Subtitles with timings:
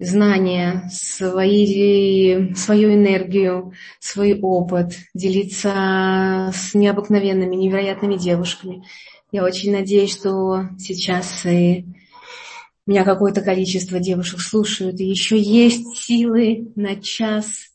[0.00, 8.84] знания, свои, свою энергию, свой опыт, делиться с необыкновенными, невероятными девушками.
[9.30, 11.84] Я очень надеюсь, что сейчас и
[12.86, 17.68] меня какое-то количество девушек слушают, и еще есть силы на час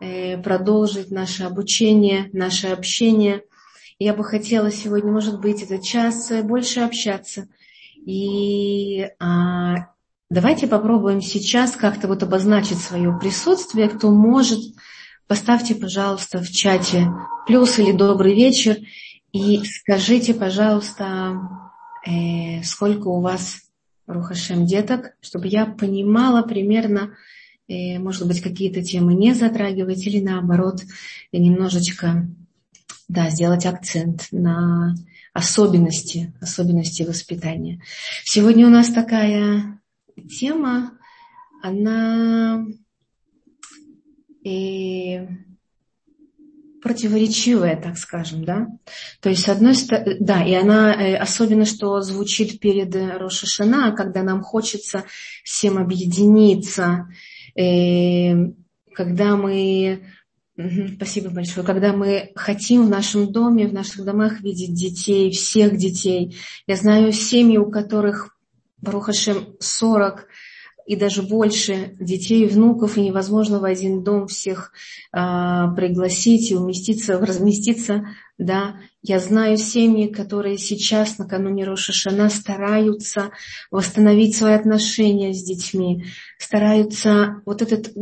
[0.00, 3.42] э, продолжить наше обучение, наше общение.
[3.98, 7.48] Я бы хотела сегодня, может быть, этот час больше общаться.
[8.06, 9.93] И а,
[10.30, 13.88] Давайте попробуем сейчас как-то вот обозначить свое присутствие.
[13.88, 14.60] Кто может,
[15.26, 17.10] поставьте, пожалуйста, в чате
[17.46, 18.78] плюс или добрый вечер
[19.32, 21.40] и скажите, пожалуйста,
[22.06, 23.64] э, сколько у вас
[24.06, 27.14] Рухашем деток, чтобы я понимала примерно,
[27.68, 30.82] э, может быть, какие-то темы не затрагивать или наоборот
[31.32, 32.28] немножечко
[33.08, 34.94] да, сделать акцент на
[35.32, 37.80] особенности, особенности воспитания.
[38.24, 39.80] Сегодня у нас такая
[40.22, 40.98] тема,
[41.62, 42.64] она
[44.42, 45.26] и э,
[46.82, 48.68] противоречивая, так скажем, да.
[49.20, 54.22] То есть, с одной стороны, да, и она, э, особенно, что звучит перед Рошашана, когда
[54.22, 55.04] нам хочется
[55.42, 57.08] всем объединиться,
[57.56, 58.34] э,
[58.94, 60.04] когда мы
[60.94, 61.66] Спасибо большое.
[61.66, 66.36] Когда мы хотим в нашем доме, в наших домах видеть детей, всех детей.
[66.68, 68.33] Я знаю семьи, у которых
[68.84, 70.28] Барухашем 40
[70.86, 74.72] и даже больше детей и внуков, и невозможно в один дом всех
[75.12, 78.06] а, пригласить и уместиться, разместиться.
[78.36, 78.76] Да.
[79.02, 83.30] Я знаю семьи, которые сейчас, накануне Рошашана, стараются
[83.70, 86.04] восстановить свои отношения с детьми,
[86.38, 87.92] стараются вот этот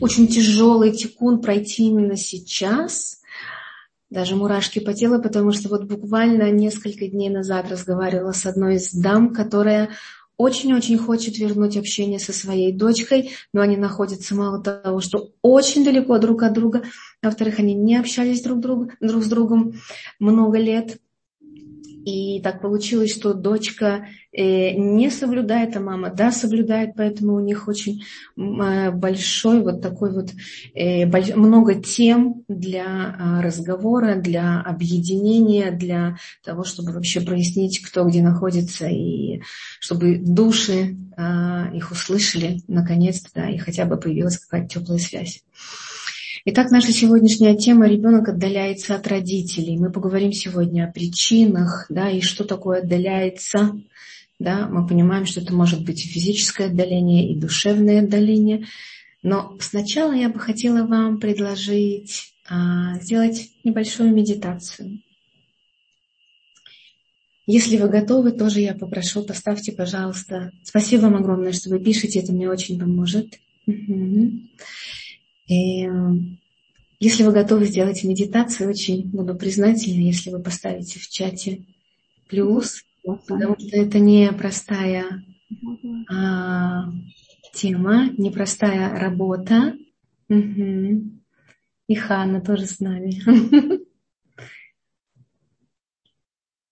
[0.00, 3.17] очень тяжелый тикун пройти именно сейчас,
[4.10, 8.92] даже мурашки по телу, потому что вот буквально несколько дней назад разговаривала с одной из
[8.92, 9.90] дам, которая
[10.38, 16.18] очень-очень хочет вернуть общение со своей дочкой, но они находятся мало того, что очень далеко
[16.18, 16.84] друг от друга,
[17.22, 19.74] а во-вторых, они не общались друг, друг, друг с другом
[20.20, 20.98] много лет.
[22.08, 27.68] И так получилось, что дочка э, не соблюдает, а мама да соблюдает, поэтому у них
[27.68, 28.02] очень
[28.36, 30.30] э, большой вот такой вот
[30.74, 31.04] э,
[31.36, 32.86] много тем для
[33.18, 39.42] а, разговора, для объединения, для того, чтобы вообще прояснить, кто где находится, и
[39.78, 45.42] чтобы души а, их услышали наконец-то, да, и хотя бы появилась какая-то теплая связь.
[46.50, 49.76] Итак, наша сегодняшняя тема «Ребенок отдаляется от родителей».
[49.76, 53.78] Мы поговорим сегодня о причинах, да, и что такое отдаляется.
[54.38, 58.64] Да, мы понимаем, что это может быть и физическое отдаление, и душевное отдаление.
[59.22, 65.02] Но сначала я бы хотела вам предложить а, сделать небольшую медитацию.
[67.46, 70.52] Если вы готовы, тоже я попрошу, поставьте, пожалуйста.
[70.62, 73.38] Спасибо вам огромное, что вы пишете, это мне очень поможет.
[73.66, 74.48] Угу.
[75.48, 75.88] И
[77.00, 81.64] если вы готовы сделать медитацию, очень буду признательна, если вы поставите в чате
[82.28, 82.82] плюс,
[83.26, 85.24] потому что это не простая
[86.10, 86.90] а,
[87.54, 89.74] тема, непростая работа.
[90.28, 91.02] Угу.
[91.88, 93.22] И Ханна тоже с нами.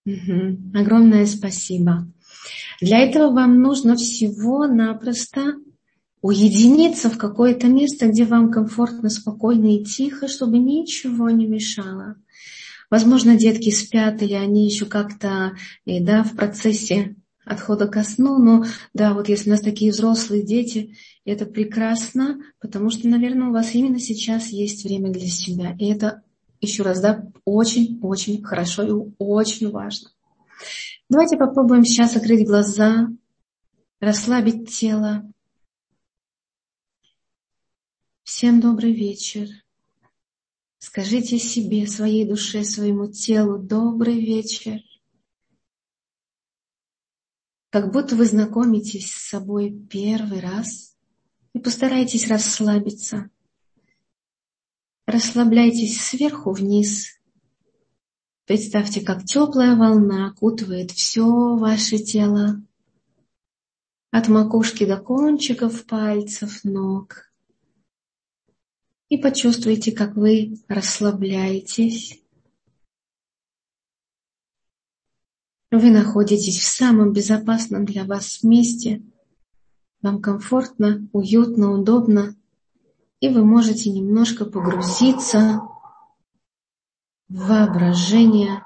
[0.78, 2.06] Огромное спасибо.
[2.81, 5.54] Для этого вам нужно всего-напросто
[6.26, 12.16] уединиться в какое-то место, где вам комфортно, спокойно и тихо, чтобы ничего не мешало.
[12.91, 15.53] Возможно, детки спят, или они еще как-то
[15.86, 20.97] да, в процессе отхода ко сну, но да, вот если у нас такие взрослые дети,
[21.25, 25.76] это прекрасно, потому что, наверное, у вас именно сейчас есть время для себя.
[25.78, 26.22] И это,
[26.60, 30.10] еще раз, да, очень-очень хорошо и очень важно.
[31.09, 33.10] Давайте попробуем сейчас закрыть глаза,
[34.00, 35.22] расслабить тело,
[38.26, 39.47] Всем добрый вечер.
[40.78, 44.81] Скажите себе, своей душе, своему телу добрый вечер.
[47.70, 50.97] Как будто вы знакомитесь с собой первый раз
[51.53, 53.30] и постарайтесь расслабиться.
[55.06, 57.21] Расслабляйтесь сверху вниз.
[58.45, 61.24] Представьте, как теплая волна окутывает все
[61.56, 62.60] ваше тело.
[64.10, 67.22] От макушки до кончиков пальцев ног–
[69.08, 72.20] и почувствуйте, как вы расслабляетесь.
[75.70, 79.03] Вы находитесь в самом безопасном для вас месте.
[80.00, 82.34] Вам комфортно, уютно, удобно.
[83.20, 85.62] И вы можете немножко погрузиться
[87.28, 88.64] в воображение,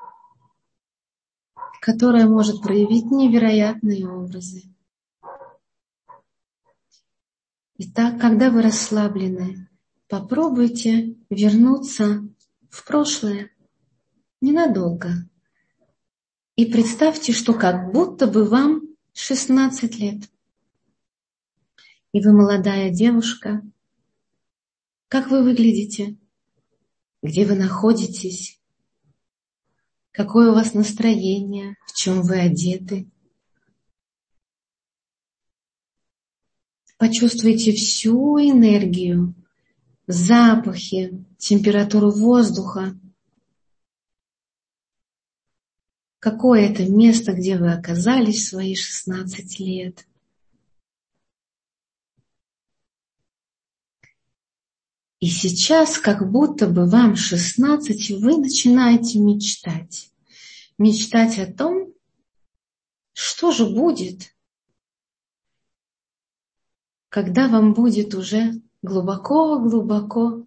[1.81, 4.65] которое может проявить невероятные образы.
[7.79, 9.70] Итак, когда вы расслаблены,
[10.11, 12.29] попробуйте вернуться
[12.69, 13.51] в прошлое
[14.41, 15.31] ненадолго.
[16.57, 20.29] И представьте, что как будто бы вам 16 лет.
[22.13, 23.63] И вы молодая девушка.
[25.07, 26.19] Как вы выглядите?
[27.23, 28.61] Где вы находитесь?
[30.11, 31.77] Какое у вас настроение?
[31.87, 33.09] В чем вы одеты?
[36.99, 39.35] Почувствуйте всю энергию,
[40.11, 42.99] запахи, температуру воздуха.
[46.19, 50.07] Какое это место, где вы оказались в свои 16 лет?
[55.21, 60.11] И сейчас, как будто бы вам 16, вы начинаете мечтать.
[60.79, 61.93] Мечтать о том,
[63.13, 64.35] что же будет,
[67.11, 70.47] когда вам будет уже глубоко-глубоко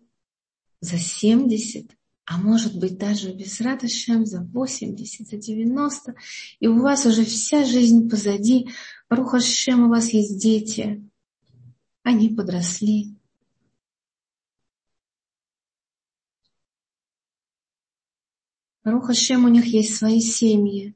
[0.81, 1.91] за 70,
[2.25, 6.15] а может быть даже без радостям за 80, за 90,
[6.59, 8.69] и у вас уже вся жизнь позади,
[9.09, 11.07] Рухашем, у вас есть дети,
[12.03, 13.15] они подросли,
[18.83, 20.93] Рухашем у них есть свои семьи.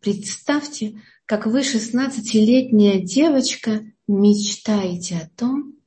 [0.00, 5.77] Представьте, как вы, 16-летняя девочка, мечтаете о том,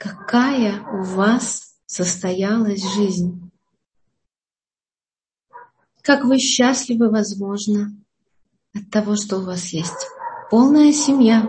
[0.00, 3.50] какая у вас состоялась жизнь.
[6.00, 7.94] Как вы счастливы, возможно,
[8.74, 10.08] от того, что у вас есть
[10.50, 11.46] полная семья.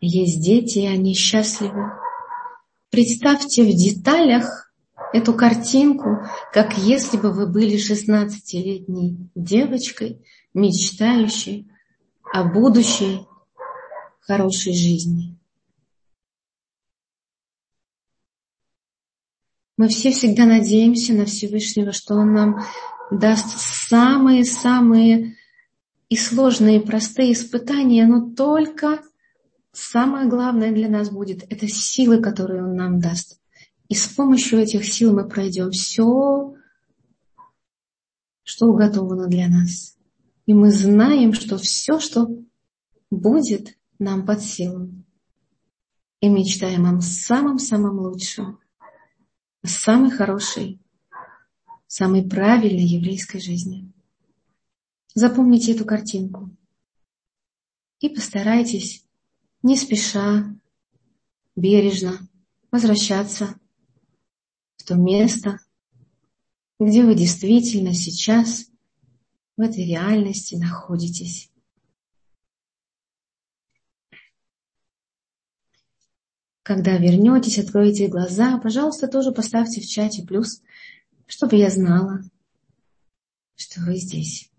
[0.00, 1.90] Есть дети, и они счастливы.
[2.90, 4.72] Представьте в деталях
[5.12, 6.18] эту картинку,
[6.52, 11.68] как если бы вы были 16-летней девочкой, мечтающей
[12.32, 13.26] о будущей
[14.20, 15.39] хорошей жизни.
[19.80, 22.60] Мы все всегда надеемся на Всевышнего, что Он нам
[23.10, 25.38] даст самые-самые
[26.10, 29.00] и сложные, и простые испытания, но только
[29.72, 33.40] самое главное для нас будет– это силы, которые Он нам даст.
[33.88, 36.54] И с помощью этих сил мы пройдем все,
[38.42, 39.96] что уготовано для нас.
[40.44, 42.28] И мы знаем, что все, что
[43.10, 44.90] будет нам под силу.
[46.20, 48.58] И мечтаем о самом-самом лучшем,
[49.64, 50.80] самой хорошей,
[51.86, 53.90] самой правильной еврейской жизни.
[55.14, 56.50] Запомните эту картинку
[57.98, 59.04] и постарайтесь
[59.62, 60.54] не спеша,
[61.56, 62.18] бережно
[62.70, 63.58] возвращаться
[64.76, 65.58] в то место,
[66.78, 68.70] где вы действительно сейчас
[69.56, 71.49] в этой реальности находитесь.
[76.70, 80.62] Когда вернетесь, откроете глаза, пожалуйста, тоже поставьте в чате плюс,
[81.26, 82.20] чтобы я знала,
[83.56, 84.52] что вы здесь.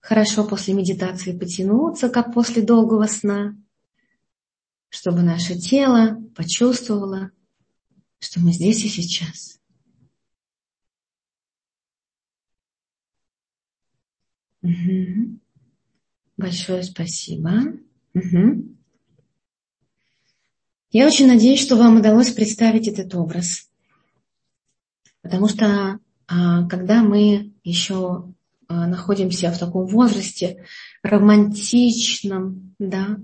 [0.00, 3.56] Хорошо после медитации потянуться, как после долгого сна
[4.90, 7.30] чтобы наше тело почувствовало,
[8.18, 9.58] что мы здесь и сейчас.
[14.60, 15.40] Угу.
[16.36, 17.85] Большое спасибо.
[18.16, 18.64] Угу.
[20.92, 23.68] Я очень надеюсь, что вам удалось представить этот образ.
[25.20, 28.32] Потому что а, когда мы еще
[28.68, 30.64] а, находимся в таком возрасте
[31.02, 33.18] романтичном, да,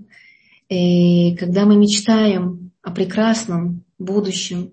[0.69, 4.71] и когда мы мечтаем о прекрасном будущем,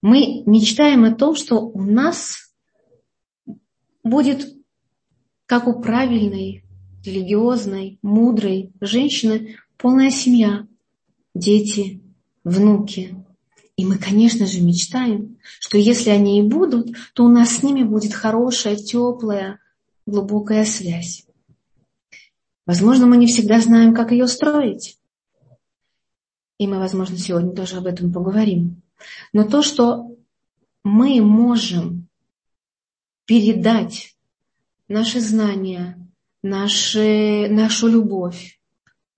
[0.00, 2.54] мы мечтаем о том, что у нас
[4.02, 4.48] будет,
[5.44, 6.64] как у правильной,
[7.08, 10.66] религиозной, мудрой женщины, полная семья,
[11.34, 12.02] дети,
[12.44, 13.14] внуки.
[13.76, 17.84] И мы, конечно же, мечтаем, что если они и будут, то у нас с ними
[17.84, 19.60] будет хорошая, теплая,
[20.04, 21.26] глубокая связь.
[22.66, 24.98] Возможно, мы не всегда знаем, как ее строить.
[26.58, 28.82] И мы, возможно, сегодня тоже об этом поговорим.
[29.32, 30.16] Но то, что
[30.82, 32.08] мы можем
[33.26, 34.16] передать
[34.88, 36.07] наши знания,
[36.42, 38.60] наши, нашу любовь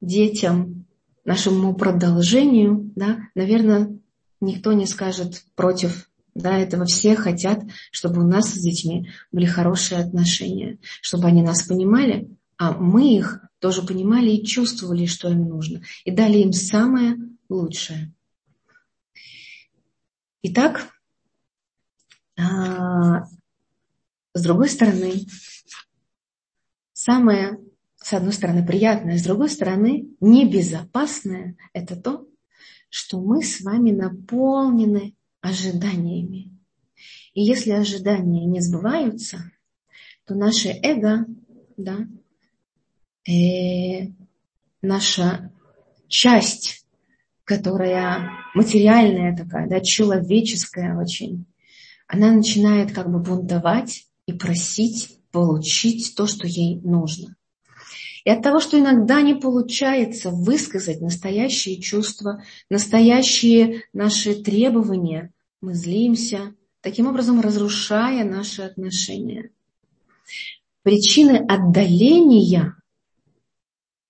[0.01, 0.87] детям,
[1.25, 3.99] нашему продолжению, да, наверное,
[4.41, 6.85] никто не скажет против да, этого.
[6.87, 12.73] Все хотят, чтобы у нас с детьми были хорошие отношения, чтобы они нас понимали, а
[12.73, 17.17] мы их тоже понимали и чувствовали, что им нужно, и дали им самое
[17.49, 18.13] лучшее.
[20.43, 20.89] Итак,
[22.39, 23.25] а,
[24.33, 25.27] с другой стороны,
[27.01, 27.59] самое
[27.97, 32.27] с одной стороны, приятное, с другой стороны, небезопасное– это то,
[32.89, 36.51] что мы с вами наполнены ожиданиями.
[37.35, 39.51] И если ожидания не сбываются,
[40.25, 41.27] то наше эго,
[41.77, 42.07] да,
[43.31, 44.09] э,
[44.83, 45.53] наша
[46.09, 46.87] часть,
[47.45, 51.45] которая материальная такая, да, человеческая очень,
[52.07, 57.37] она начинает как бы бунтовать и просить получить то, что ей нужно.
[58.25, 66.55] И от того, что иногда не получается высказать настоящие чувства, настоящие наши требования, мы злимся,
[66.81, 69.51] таким образом разрушая наши отношения.
[70.83, 72.77] Причины отдаления,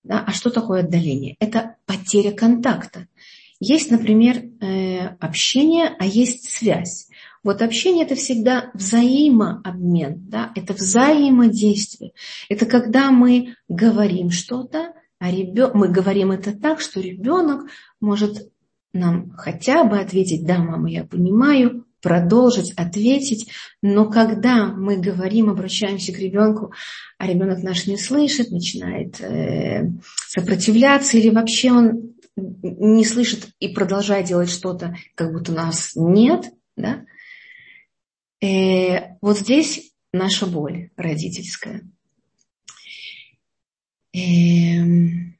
[0.02, 1.36] да, а что такое отдаление?
[1.40, 3.06] Это потеря контакта.
[3.60, 7.09] Есть, например, э, общение, а есть связь.
[7.42, 12.12] Вот общение это всегда взаимообмен, да, это взаимодействие.
[12.48, 15.70] Это когда мы говорим что-то, а ребен...
[15.74, 17.70] мы говорим это так, что ребенок
[18.00, 18.50] может
[18.92, 23.50] нам хотя бы ответить, да, мама, я понимаю, продолжить, ответить,
[23.82, 26.72] но когда мы говорим, обращаемся к ребенку,
[27.18, 29.90] а ребенок наш не слышит, начинает э,
[30.28, 37.04] сопротивляться или вообще он не слышит и продолжает делать что-то, как будто нас нет, да,
[38.42, 41.82] Э, вот здесь наша боль родительская.
[44.14, 45.30] Э,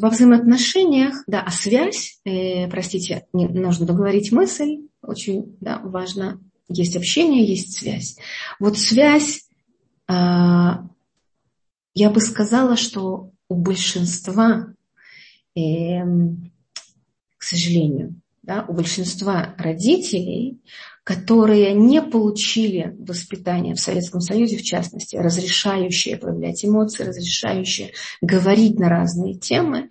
[0.00, 6.96] во взаимоотношениях, да, а связь, э, простите, не, нужно договорить мысль, очень да, важно, есть
[6.96, 8.16] общение, есть связь.
[8.58, 9.46] Вот связь,
[10.08, 14.74] э, я бы сказала, что у большинства,
[15.54, 15.60] э,
[17.36, 20.60] к сожалению, да, у большинства родителей
[21.04, 27.92] которые не получили воспитание в Советском Союзе, в частности, разрешающее проявлять эмоции, разрешающее
[28.22, 29.90] говорить на разные темы,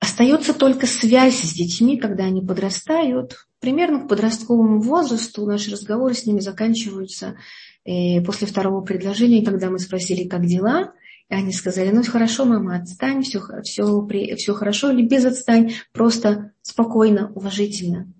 [0.00, 3.46] остается только связь с детьми, когда они подрастают.
[3.60, 7.36] Примерно к подростковому возрасту наши разговоры с ними заканчиваются
[7.84, 10.92] э, после второго предложения, когда мы спросили, как дела,
[11.28, 16.50] и они сказали, ну хорошо, мама, отстань, все, все, все хорошо, или без отстань, просто
[16.62, 18.12] спокойно, уважительно.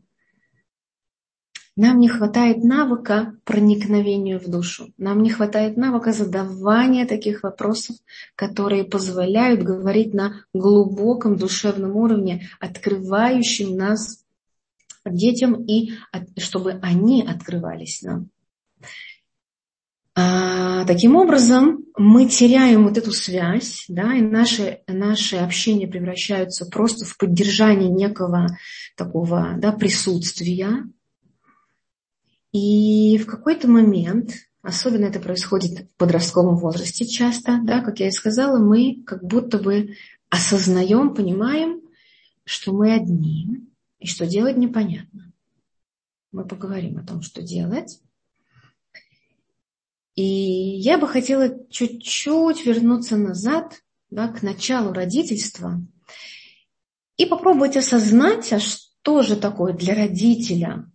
[1.75, 4.93] Нам не хватает навыка проникновения в душу.
[4.99, 7.97] Нам не хватает навыка задавания таких вопросов,
[8.37, 14.23] которые позволяют говорить на глубоком душевном уровне, открывающим нас
[15.05, 15.93] детям и
[16.37, 18.29] чтобы они открывались нам.
[20.15, 27.07] А, таким образом, мы теряем вот эту связь, да, и наши, наши общения превращаются просто
[27.07, 28.59] в поддержание некого
[28.95, 30.85] такого да, присутствия,
[32.53, 34.33] и в какой-то момент,
[34.63, 39.59] особенно это происходит в подростковом возрасте часто, да, как я и сказала, мы как будто
[39.59, 39.95] бы
[40.29, 41.81] осознаем, понимаем,
[42.45, 43.67] что мы одни,
[43.99, 45.33] и что делать непонятно.
[46.31, 48.01] Мы поговорим о том, что делать.
[50.15, 55.81] И я бы хотела чуть-чуть вернуться назад, да, к началу родительства
[57.17, 60.92] и попробовать осознать, а что же такое для родителя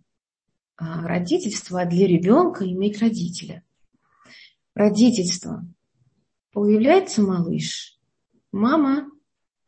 [0.78, 3.62] родительство, а для ребенка иметь родителя.
[4.74, 5.66] Родительство.
[6.52, 7.98] Появляется малыш.
[8.52, 9.10] Мама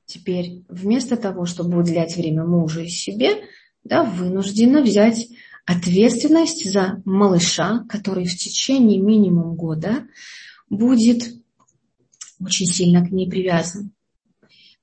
[0.06, 3.42] теперь вместо того, чтобы уделять время мужу и себе,
[3.84, 5.28] да, вынуждена взять
[5.66, 10.06] ответственность за малыша, который в течение минимум года
[10.68, 11.34] будет
[12.40, 13.92] очень сильно к ней привязан.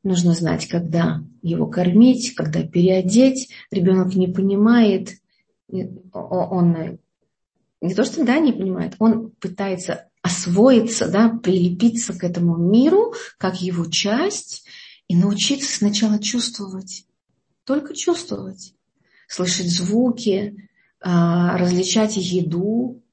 [0.03, 3.49] Нужно знать, когда его кормить, когда переодеть.
[3.71, 5.17] Ребенок не понимает,
[5.69, 6.99] он
[7.81, 13.61] не то, что да, не понимает, он пытается освоиться, да, прилепиться к этому миру, как
[13.61, 14.65] его часть,
[15.07, 17.05] и научиться сначала чувствовать,
[17.63, 18.73] только чувствовать,
[19.27, 20.69] слышать звуки,
[20.99, 23.03] а, различать еду,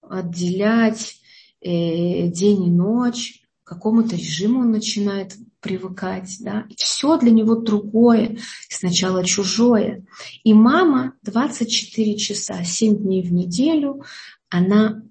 [0.00, 1.20] отделять
[1.60, 8.36] э, день и ночь, к какому-то режиму он начинает привыкать, да, все для него другое,
[8.68, 10.04] сначала чужое.
[10.44, 14.04] И мама 24 часа, 7 дней в неделю,
[14.50, 15.02] она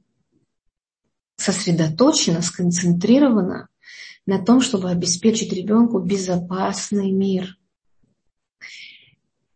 [1.37, 3.67] сосредоточена, сконцентрирована
[4.27, 7.57] на том, чтобы обеспечить ребенку безопасный мир.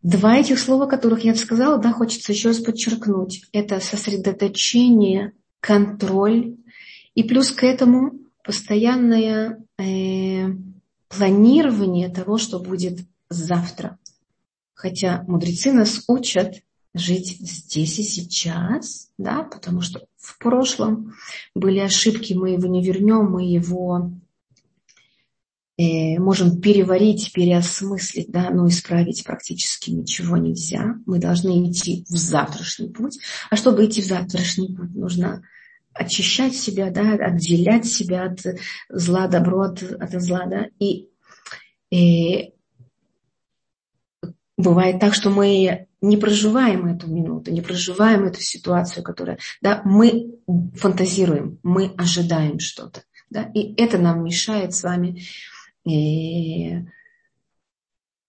[0.02, 3.44] Два этих слова, которых я сказала, да, хочется еще раз подчеркнуть.
[3.52, 6.56] Это сосредоточение, контроль
[7.14, 10.48] и плюс к этому постоянное э,
[11.08, 13.98] планирование того, что будет завтра.
[14.74, 16.62] Хотя мудрецы нас учат,
[16.94, 21.14] жить здесь и сейчас, да, потому что в прошлом
[21.54, 24.12] были ошибки, мы его не вернем, мы его
[25.76, 30.96] э, можем переварить, переосмыслить, да, но исправить практически ничего нельзя.
[31.06, 33.18] Мы должны идти в завтрашний путь.
[33.50, 35.42] А чтобы идти в завтрашний путь, нужно
[35.98, 38.40] очищать себя, да, отделять себя от
[38.88, 41.08] зла, добро от, от зла, да, и,
[41.90, 42.52] и
[44.56, 50.38] бывает так, что мы не проживаем эту минуту, не проживаем эту ситуацию, которая, да, мы
[50.74, 55.22] фантазируем, мы ожидаем что-то, да, и это нам мешает с вами
[55.84, 56.84] э,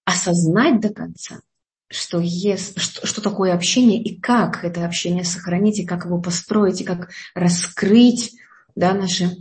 [0.06, 1.42] осознать до конца,
[1.89, 6.81] что, есть, что, что такое общение и как это общение сохранить, и как его построить,
[6.81, 8.34] и как раскрыть
[8.75, 9.38] да, наши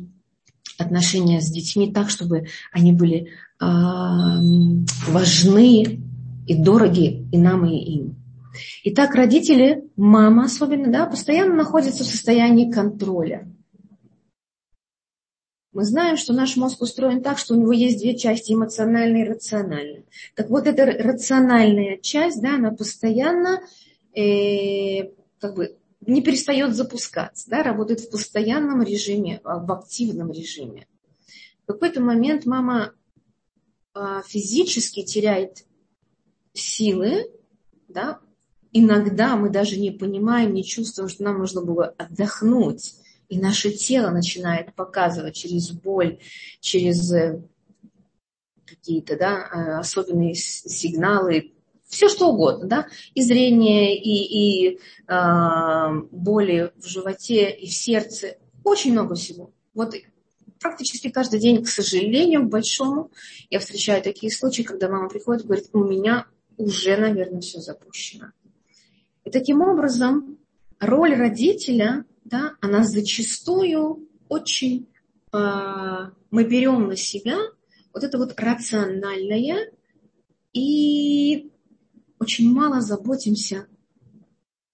[0.78, 3.28] отношения с детьми так, чтобы они были
[3.60, 3.64] э,
[5.08, 6.00] важны
[6.46, 8.16] и дороги и нам, и им.
[8.84, 13.46] Итак, родители, мама особенно, да, постоянно находятся в состоянии контроля.
[15.78, 19.28] Мы знаем, что наш мозг устроен так, что у него есть две части, эмоциональная и
[19.28, 20.02] рациональная.
[20.34, 23.60] Так вот, эта рациональная часть, да, она постоянно
[24.12, 25.04] э,
[25.38, 30.88] как бы не перестает запускаться, да, работает в постоянном режиме, а, в активном режиме.
[31.62, 32.92] В какой-то момент мама
[33.94, 35.64] а, физически теряет
[36.54, 37.30] силы,
[37.86, 38.18] да,
[38.72, 42.94] иногда мы даже не понимаем, не чувствуем, что нам нужно было отдохнуть.
[43.28, 46.18] И наше тело начинает показывать через боль,
[46.60, 47.42] через э,
[48.64, 51.52] какие-то да, э, особенные сигналы,
[51.86, 58.36] все что угодно, да, и зрение, и, и э, боли в животе, и в сердце,
[58.64, 59.52] очень много всего.
[59.74, 59.94] Вот
[60.60, 63.10] практически каждый день, к сожалению, к большому,
[63.50, 68.32] я встречаю такие случаи, когда мама приходит и говорит, у меня уже, наверное, все запущено.
[69.24, 70.38] И таким образом
[70.80, 74.88] роль родителя, да, она зачастую очень,
[75.32, 75.36] э,
[76.30, 77.38] мы берем на себя
[77.92, 79.72] вот это вот рациональное
[80.52, 81.50] и
[82.18, 83.66] очень мало заботимся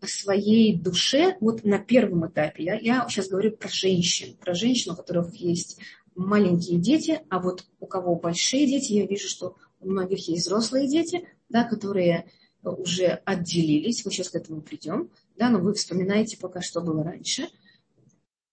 [0.00, 2.64] о своей душе вот на первом этапе.
[2.64, 5.78] Я, я сейчас говорю про женщин, про женщин, у которых есть
[6.14, 10.88] маленькие дети, а вот у кого большие дети, я вижу, что у многих есть взрослые
[10.88, 12.30] дети, да, которые
[12.62, 17.48] уже отделились, мы сейчас к этому придем, да, но вы вспоминаете пока, что было раньше,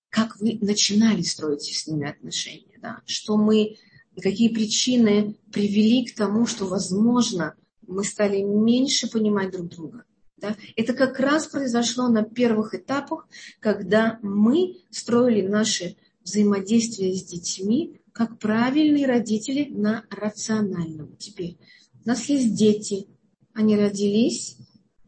[0.09, 3.77] как вы начинали строить с ними отношения, да, что мы,
[4.21, 7.55] какие причины привели к тому, что, возможно,
[7.87, 10.03] мы стали меньше понимать друг друга.
[10.37, 10.57] Да?
[10.75, 13.27] Это как раз произошло на первых этапах,
[13.59, 21.15] когда мы строили наши взаимодействия с детьми как правильные родители на рациональном.
[21.17, 21.57] Теперь
[22.03, 23.07] у нас есть дети,
[23.53, 24.57] они родились,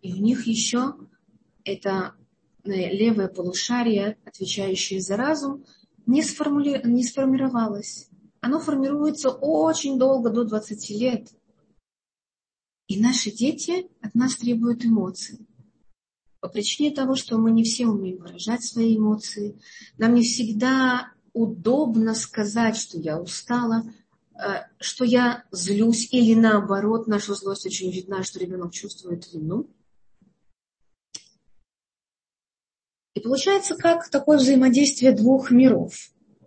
[0.02, 0.96] и у них еще
[1.64, 2.16] это
[2.64, 5.66] э, левое полушарие, отвечающее за разум,
[6.06, 6.82] не, сформули...
[6.84, 8.10] не сформировалось.
[8.42, 11.30] Оно формируется очень долго, до 20 лет.
[12.88, 15.48] И наши дети от нас требуют эмоций.
[16.42, 19.58] По причине того, что мы не все умеем выражать свои эмоции,
[19.98, 23.84] нам не всегда удобно сказать, что я устала,
[24.36, 29.68] Э, что я злюсь, или наоборот, наша злость очень видна, что ребенок чувствует вину.
[33.14, 35.94] И получается как такое взаимодействие двух миров.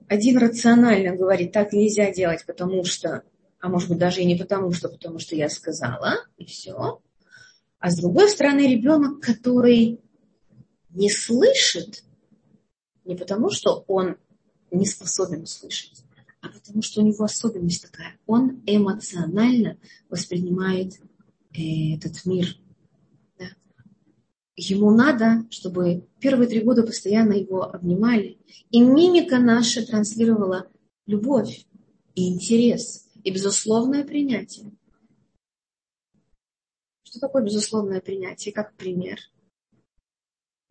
[0.09, 3.22] Один рационально говорит, так нельзя делать, потому что,
[3.61, 7.00] а может быть даже и не потому что, потому что я сказала, и все.
[7.79, 10.00] А с другой стороны ребенок, который
[10.90, 12.05] не слышит,
[13.05, 14.16] не потому что он
[14.70, 16.05] не способен услышать,
[16.40, 18.18] а потому что у него особенность такая.
[18.26, 20.94] Он эмоционально воспринимает
[21.52, 22.57] э, этот мир.
[24.57, 28.38] Ему надо, чтобы первые три года постоянно его обнимали.
[28.71, 30.71] И мимика наша транслировала
[31.07, 31.66] любовь
[32.14, 34.73] и интерес, и безусловное принятие.
[37.03, 38.55] Что такое безусловное принятие?
[38.55, 39.19] Как пример?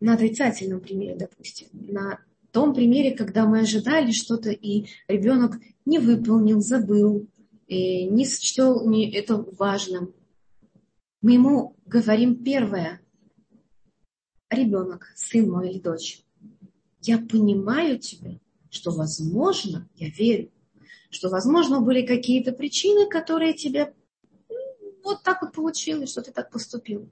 [0.00, 2.20] На отрицательном примере, допустим, на
[2.50, 7.28] том примере, когда мы ожидали что-то, и ребенок не выполнил, забыл,
[7.68, 10.12] и не счел это важным.
[11.22, 13.00] Мы ему говорим первое.
[14.50, 16.22] Ребенок, сын мой или дочь,
[17.02, 18.38] я понимаю тебя,
[18.70, 20.50] что возможно, я верю,
[21.10, 23.94] что возможно были какие-то причины, которые тебе
[25.02, 27.08] вот так вот получилось, что ты так поступил.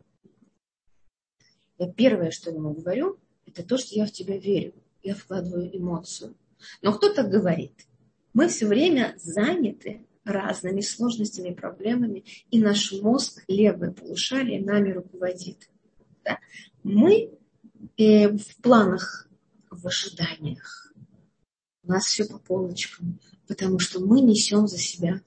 [1.78, 6.34] Я первое, что ему говорю, это то, что я в тебя верю я вкладываю эмоцию.
[6.82, 7.86] Но кто так говорит?
[8.32, 15.68] Мы все время заняты разными сложностями и проблемами, и наш мозг, левое полушарие, нами руководит.
[16.24, 16.38] Да?
[16.82, 17.30] Мы
[17.96, 19.28] э, в планах,
[19.70, 20.92] в ожиданиях.
[21.82, 25.20] У нас все по полочкам, потому что мы несем за себя,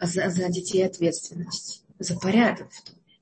[0.00, 3.20] за, за детей ответственность, за порядок в доме.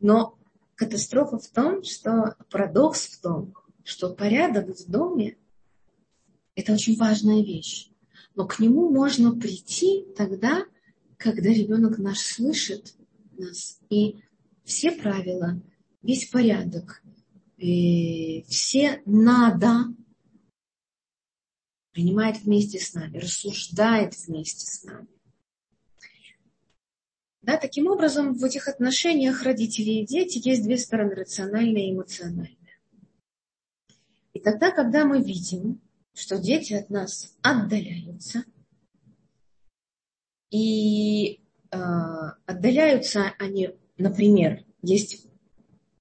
[0.00, 0.38] Но
[0.74, 5.36] катастрофа в том, что парадокс в том, что порядок в доме–
[6.56, 7.90] это очень важная вещь.
[8.34, 10.64] Но к нему можно прийти тогда,
[11.18, 12.94] когда ребенок наш слышит
[13.38, 13.80] нас.
[13.90, 14.22] И
[14.64, 15.60] все правила,
[16.02, 17.02] весь порядок,
[17.56, 19.94] и все надо
[21.92, 25.08] принимает вместе с нами, рассуждает вместе с нами.
[27.42, 32.56] Да, таким образом, в этих отношениях родителей и дети есть две стороны, рациональная и эмоциональная.
[34.32, 35.80] И тогда, когда мы видим,
[36.14, 38.44] что дети от нас отдаляются,
[40.50, 41.76] и э,
[42.46, 45.26] отдаляются они, например, есть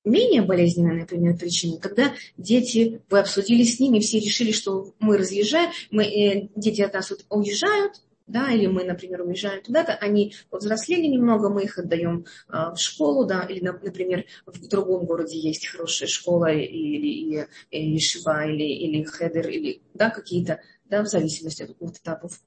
[0.04, 5.72] менее болезненная, например, причина, когда дети, вы обсудили с ними, все решили, что мы разъезжаем,
[5.92, 11.08] мы, э, дети от нас вот уезжают, да, или мы, например, уезжаем туда-то, они повзрослели
[11.08, 16.08] немного, мы их отдаем а, в школу, да, или, например, в другом городе есть хорошая
[16.08, 21.76] школа или, или, или шиба, или, или хедер, или, да, какие-то, да, в зависимости от,
[21.82, 22.40] от этапов.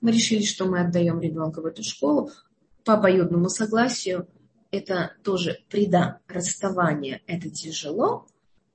[0.00, 2.30] Мы решили, что мы отдаем ребенка в эту школу
[2.84, 4.26] по обоюдному согласию.
[4.70, 8.26] Это тоже преда расставания, это тяжело,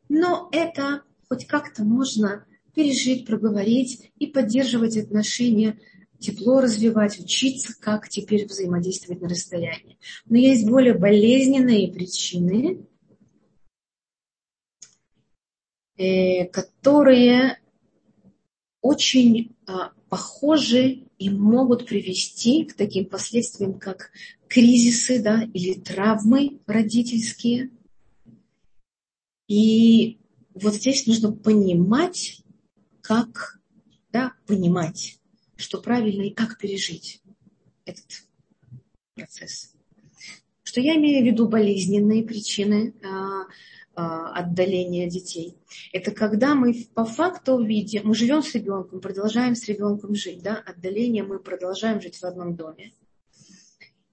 [0.10, 5.80] но это хоть как-то можно пережить, проговорить и поддерживать отношения
[6.20, 10.00] тепло развивать, учиться, как теперь взаимодействовать на расстоянии.
[10.26, 12.88] Но есть более болезненные причины,
[15.98, 17.60] э, которые
[18.82, 24.12] очень а, похожи и могут привести к таким последствиям, как
[24.50, 27.70] кризисы да, или травмы родительские.
[29.48, 30.20] И
[30.54, 32.44] вот здесь нужно понимать,
[33.00, 33.62] как
[34.12, 35.18] да, понимать,
[35.56, 37.22] что правильно и как пережить
[37.86, 38.26] этот
[39.16, 39.74] процесс.
[40.64, 43.46] Что я имею в виду болезненные причины а,
[43.96, 45.58] отдаления детей.
[45.92, 50.64] Это когда мы по факту видим, мы живем с ребенком, продолжаем с ребенком жить, да,
[50.66, 52.94] отдаление мы продолжаем жить в одном доме.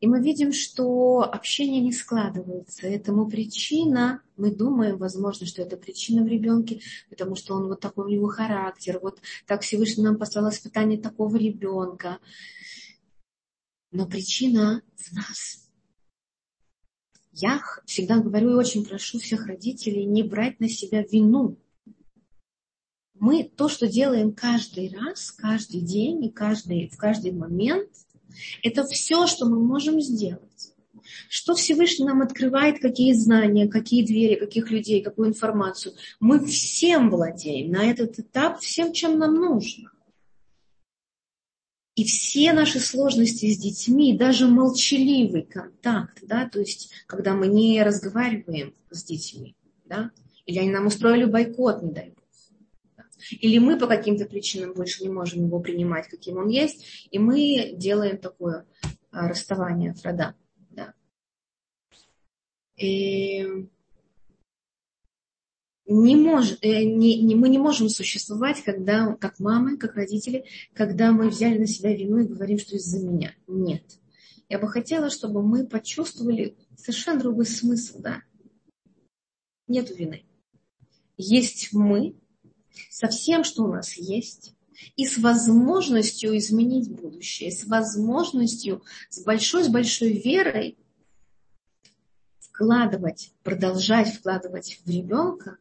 [0.00, 2.86] И мы видим, что общение не складывается.
[2.86, 8.06] Этому причина, мы думаем, возможно, что это причина в ребенке, потому что он вот такой
[8.06, 12.18] у него характер, вот так Всевышний нам послал испытание такого ребенка.
[13.92, 15.69] Но причина в нас.
[17.40, 21.56] Я всегда говорю и очень прошу всех родителей не брать на себя вину.
[23.14, 27.88] Мы то, что делаем каждый раз, каждый день и каждый, в каждый момент–
[28.62, 30.74] это все, что мы можем сделать.
[31.28, 35.94] Что Всевышний нам открывает, какие знания, какие двери, каких людей, какую информацию.
[36.20, 39.90] Мы всем владеем на этот этап, всем, чем нам нужно.
[42.00, 47.82] И все наши сложности с детьми, даже молчаливый контакт, да, то есть когда мы не
[47.82, 50.10] разговариваем с детьми, да,
[50.46, 55.10] или они нам устроили бойкот, не дай бог, или мы по каким-то причинам больше не
[55.10, 58.64] можем его принимать, каким он есть, и мы делаем такое
[59.10, 60.34] а, расставание от рода.
[60.70, 60.94] Да.
[62.78, 63.68] И
[65.90, 71.10] не мож, э, не, не, мы не можем существовать, когда, как мамы, как родители, когда
[71.10, 73.34] мы взяли на себя вину и говорим, что из-за меня.
[73.48, 73.82] Нет.
[74.48, 78.22] Я бы хотела, чтобы мы почувствовали совершенно другой смысл, да.
[79.66, 80.24] Нету вины.
[81.16, 82.14] Есть мы,
[82.88, 84.54] со всем, что у нас есть,
[84.94, 90.78] и с возможностью изменить будущее, с возможностью, с большой, с большой верой
[92.38, 95.58] вкладывать, продолжать вкладывать в ребенка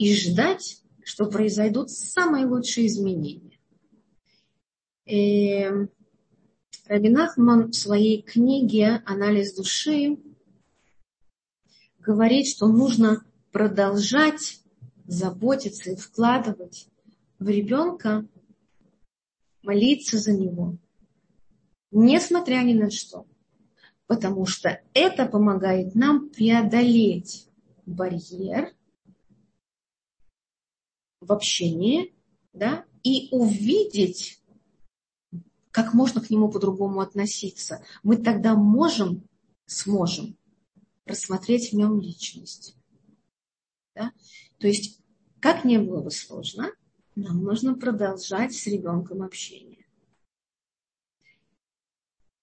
[0.00, 3.60] и ждать, что произойдут самые лучшие изменения.
[5.04, 5.90] И эм,
[6.86, 10.16] Рабин Ахман в своей книге «Анализ души»
[11.98, 14.62] говорит, что нужно продолжать
[15.04, 16.88] заботиться и вкладывать
[17.38, 18.26] в ребенка,
[19.62, 20.78] молиться за него,
[21.90, 23.26] несмотря ни на что.
[24.06, 27.50] Потому что это помогает нам преодолеть
[27.84, 28.72] барьер
[31.20, 32.14] в общении
[32.52, 34.42] да, и увидеть,
[35.70, 37.84] как можно к нему по-другому относиться.
[38.02, 39.22] Мы тогда можем,
[39.66, 40.36] сможем
[41.04, 42.76] рассмотреть в нем личность.
[43.94, 44.12] Да?
[44.58, 45.00] То есть
[45.40, 46.72] как не было бы сложно,
[47.14, 49.86] нам нужно продолжать с ребенком общение.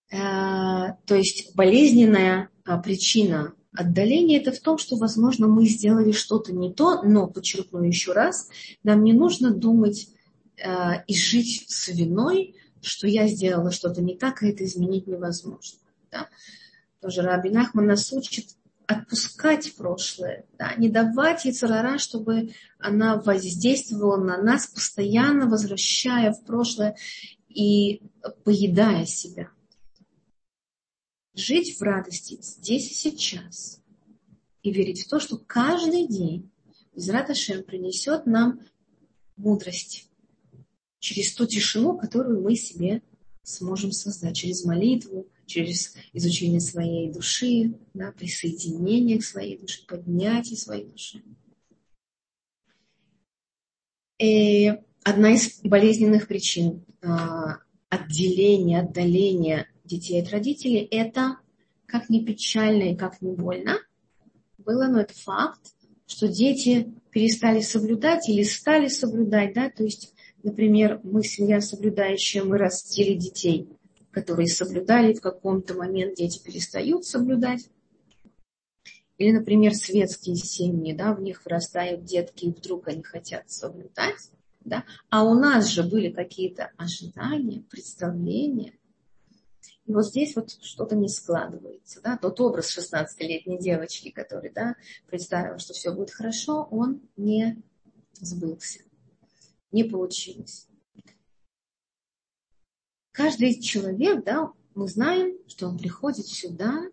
[0.09, 6.51] Э, то есть болезненная а, причина Отдаление это в том, что, возможно, мы сделали что-то
[6.51, 8.49] не то, но, подчеркну еще раз,
[8.81, 10.09] нам не нужно думать
[10.57, 15.77] э, и жить с виной, что я сделала что-то не так, и это изменить невозможно.
[16.11, 16.27] Да?
[17.01, 18.47] Тоже Рабин Ахман нас учит
[18.87, 20.73] отпускать прошлое, да?
[20.77, 26.95] не давать ей царара, чтобы она воздействовала на нас, постоянно возвращая в прошлое
[27.47, 28.01] и
[28.43, 29.49] поедая себя.
[31.37, 33.79] Жить в радости здесь и сейчас
[34.63, 36.49] и верить в то, что каждый день
[36.95, 38.61] Израт Ашем принесет нам
[39.35, 40.09] мудрость,
[40.97, 43.03] через ту тишину, которую мы себе
[43.43, 50.85] сможем создать, через молитву, через изучение своей души, да, присоединение к своей душе, поднятие своей
[50.85, 51.23] души.
[54.17, 54.73] И
[55.03, 61.37] одна из болезненных причин а, отделения, отдаления детей от родителей, это,
[61.85, 63.79] как ни печально и как ни больно,
[64.57, 65.73] было, но это факт,
[66.05, 70.13] что дети перестали соблюдать или стали соблюдать, да, то есть
[70.47, 73.67] Например, мы семья соблюдающая, мы растили детей,
[74.11, 77.69] которые соблюдали, в каком-то момент дети перестают соблюдать.
[79.17, 84.31] Или, например, светские семьи, да, в них вырастают детки, и вдруг они хотят соблюдать.
[84.63, 84.85] Да?
[85.09, 88.73] А у нас же были какие-то ожидания, представления.
[89.87, 92.01] И вот здесь вот что-то не складывается.
[92.01, 92.17] Да?
[92.17, 94.75] Тот образ 16-летней девочки, который да,
[95.07, 97.61] представил, что все будет хорошо, он не
[98.13, 98.81] сбылся
[99.71, 100.67] не получилось.
[103.11, 106.83] Каждый человек, да, мы знаем, что он приходит сюда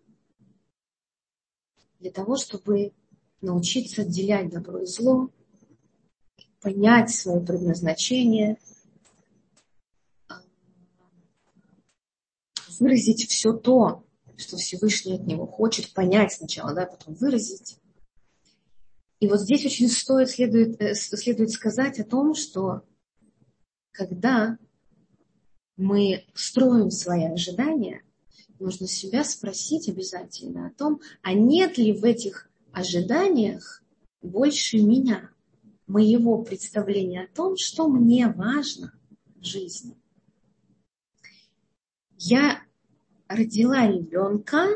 [1.99, 2.93] для того, чтобы
[3.41, 5.29] научиться отделять добро и зло,
[6.61, 8.57] понять свое предназначение,
[12.79, 14.05] выразить все то,
[14.37, 17.77] что Всевышний от него хочет, понять сначала, да, потом выразить.
[19.19, 22.81] И вот здесь очень стоит, следует, э, следует сказать о том, что
[23.91, 24.57] когда
[25.77, 28.03] мы строим свои ожидания,
[28.59, 33.83] нужно себя спросить обязательно о том, а нет ли в этих ожиданиях
[34.21, 35.31] больше меня,
[35.87, 38.93] моего представления о том, что мне важно
[39.35, 39.95] в жизни.
[42.17, 42.64] Я
[43.27, 44.67] родила ребенка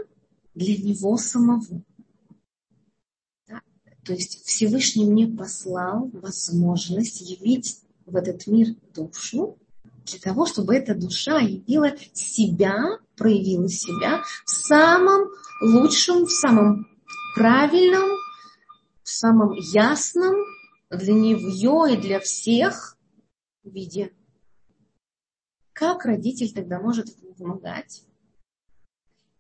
[0.54, 1.84] для него самого.
[4.06, 9.58] То есть Всевышний мне послал возможность явить в этот мир душу,
[10.06, 15.30] для того, чтобы эта душа явила себя, проявила себя в самом
[15.62, 16.88] лучшем, в самом
[17.36, 18.10] правильном,
[19.04, 20.36] в самом ясном
[20.90, 22.98] для нее и для всех
[23.64, 24.14] виде.
[25.74, 28.04] Как родитель тогда может помогать?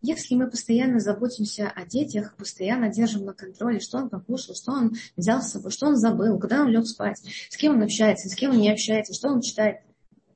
[0.01, 4.95] Если мы постоянно заботимся о детях, постоянно держим на контроле, что он покушал, что он
[5.17, 8.35] взял с собой, что он забыл, куда он лег спать, с кем он общается, с
[8.35, 9.81] кем он не общается, что он читает,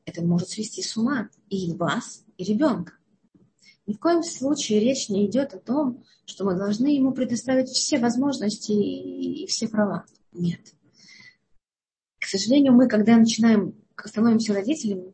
[0.05, 2.93] это может свести с ума и вас, и ребенка.
[3.87, 7.99] Ни в коем случае речь не идет о том, что мы должны ему предоставить все
[7.99, 10.05] возможности и все права.
[10.33, 10.73] Нет.
[12.19, 15.13] К сожалению, мы, когда начинаем, становимся родителями,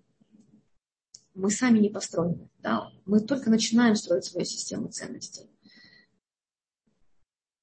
[1.34, 2.50] мы сами не построены.
[2.60, 2.92] Да?
[3.06, 5.50] Мы только начинаем строить свою систему ценностей.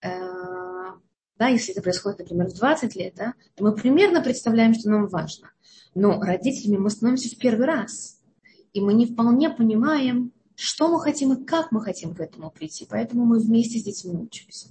[0.02, 0.08] Э,
[1.38, 5.06] да, если это происходит, например, в 20 лет, да, то мы примерно представляем, что нам
[5.08, 5.50] важно.
[5.94, 8.20] Но родителями мы становимся в первый раз.
[8.72, 12.86] И мы не вполне понимаем, что мы хотим и как мы хотим к этому прийти.
[12.88, 14.68] Поэтому мы вместе с детьми учимся.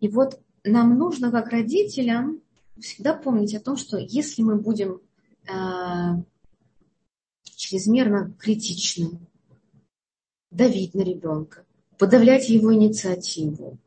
[0.00, 2.40] И вот нам нужно, как родителям,
[2.80, 5.00] всегда помнить о том, что если мы будем
[5.46, 6.22] э,
[7.58, 9.26] чрезмерно критичным,
[10.50, 11.66] давить на ребенка,
[11.98, 13.78] подавлять его инициативу,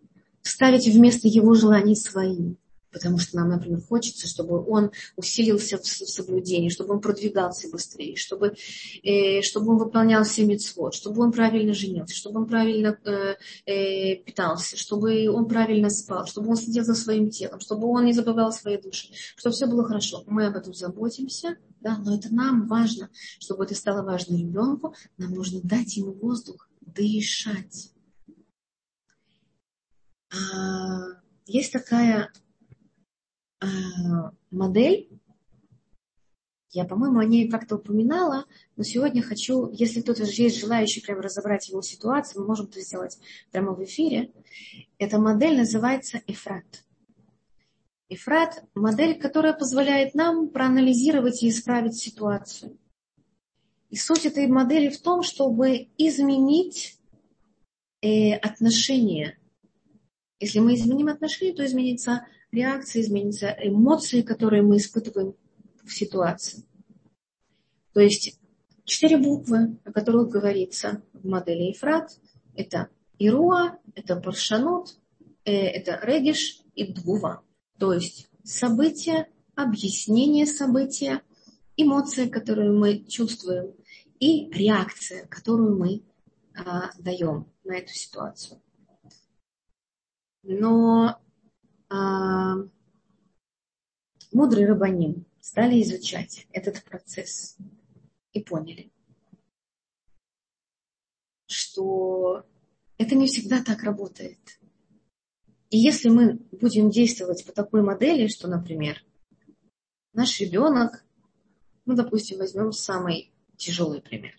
[0.41, 2.55] ставить вместо его желаний свои,
[2.91, 8.55] потому что нам, например, хочется, чтобы он усилился в соблюдении, чтобы он продвигался быстрее, чтобы,
[9.03, 14.15] э, чтобы он выполнял все митцвот, чтобы он правильно женился, чтобы он правильно э, э,
[14.17, 18.51] питался, чтобы он правильно спал, чтобы он следил за своим телом, чтобы он не забывал
[18.51, 19.07] своей души,
[19.37, 20.25] чтобы все было хорошо.
[20.27, 25.31] Мы об этом заботимся, да, но это нам важно, чтобы это стало важно ребенку, нам
[25.31, 27.93] нужно дать ему воздух, дышать.
[30.31, 31.07] А,
[31.45, 32.31] есть такая
[33.59, 35.09] а, модель,
[36.73, 38.45] я, по-моему, о ней как-то упоминала,
[38.77, 43.19] но сегодня хочу, если кто-то есть желающий прямо разобрать его ситуацию, мы можем это сделать
[43.51, 44.31] прямо в эфире.
[44.97, 46.85] Эта модель называется Эфрат.
[48.13, 52.77] Эфрат– модель, которая позволяет нам проанализировать и исправить ситуацию.
[53.89, 56.99] И суть этой модели в том, чтобы изменить
[58.01, 59.37] э, отношение
[60.41, 65.35] Если мы изменим отношения, то изменится реакция, изменятся эмоции, которые мы испытываем
[65.81, 66.65] в ситуации.
[67.93, 68.37] То есть
[68.83, 72.19] четыре буквы, о которых говорится в модели Ефрат,
[72.55, 74.99] это Ируа, это Паршанут,
[75.45, 77.43] э, это Региш и Двува.
[77.81, 81.23] То есть события, объяснение события,
[81.75, 83.73] эмоции, которые мы чувствуем,
[84.19, 86.03] и реакция, которую мы
[86.55, 88.61] а, даем на эту ситуацию.
[90.43, 91.19] Но
[91.89, 92.57] а,
[94.31, 97.57] мудрые рабаним стали изучать этот процесс
[98.31, 98.91] и поняли,
[101.47, 102.45] что
[102.99, 104.60] это не всегда так работает.
[105.71, 109.01] И если мы будем действовать по такой модели, что, например,
[110.13, 111.05] наш ребенок,
[111.85, 114.33] ну, допустим, возьмем самый тяжелый пример.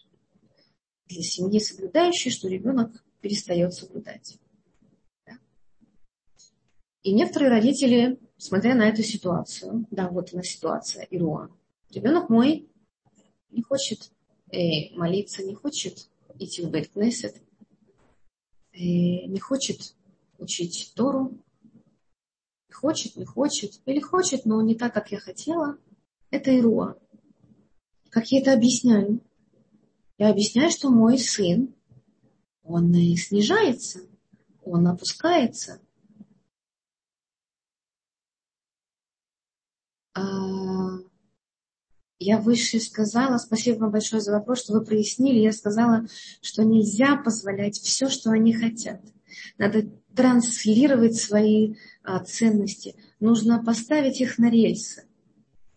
[1.06, 4.36] Для семьи соблюдающей, что ребенок перестает соблюдать.
[5.26, 5.38] Да?
[7.02, 11.48] И некоторые родители, смотря на эту ситуацию, да, вот она ситуация, Ируа,
[11.88, 12.68] ребенок мой
[13.48, 14.12] не хочет
[14.50, 17.36] э, молиться, не хочет идти в Бейт-Кнессет,
[18.72, 19.94] э, не хочет
[20.42, 21.38] учить Тору,
[22.70, 25.78] хочет, не хочет, или хочет, но не так, как я хотела,
[26.30, 26.98] это Ируа.
[28.10, 29.20] Как я это объясняю?
[30.18, 31.74] Я объясняю, что мой сын,
[32.62, 34.00] он снижается,
[34.64, 35.80] он опускается.
[40.14, 40.98] А,
[42.18, 45.38] я выше сказала, спасибо вам большое за вопрос, что вы прояснили.
[45.38, 46.06] Я сказала,
[46.40, 49.00] что нельзя позволять все, что они хотят.
[49.58, 52.94] Надо транслировать свои а, ценности.
[53.20, 55.04] Нужно поставить их на рельсы.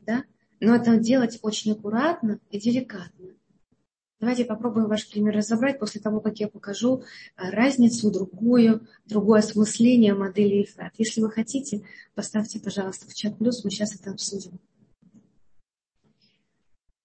[0.01, 0.23] Да?
[0.59, 3.35] Но это делать очень аккуратно и деликатно.
[4.19, 7.03] Давайте попробуем ваш пример разобрать после того, как я покажу
[7.35, 10.93] а, разницу, другую, другое осмысление модели Ефрат.
[10.97, 11.83] Если вы хотите,
[12.15, 14.59] поставьте, пожалуйста, в чат плюс, мы сейчас это обсудим.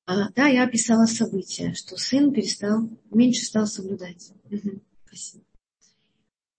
[0.07, 4.33] А, да, я описала событие, что сын перестал, меньше стал соблюдать.
[4.51, 5.45] Угу, спасибо.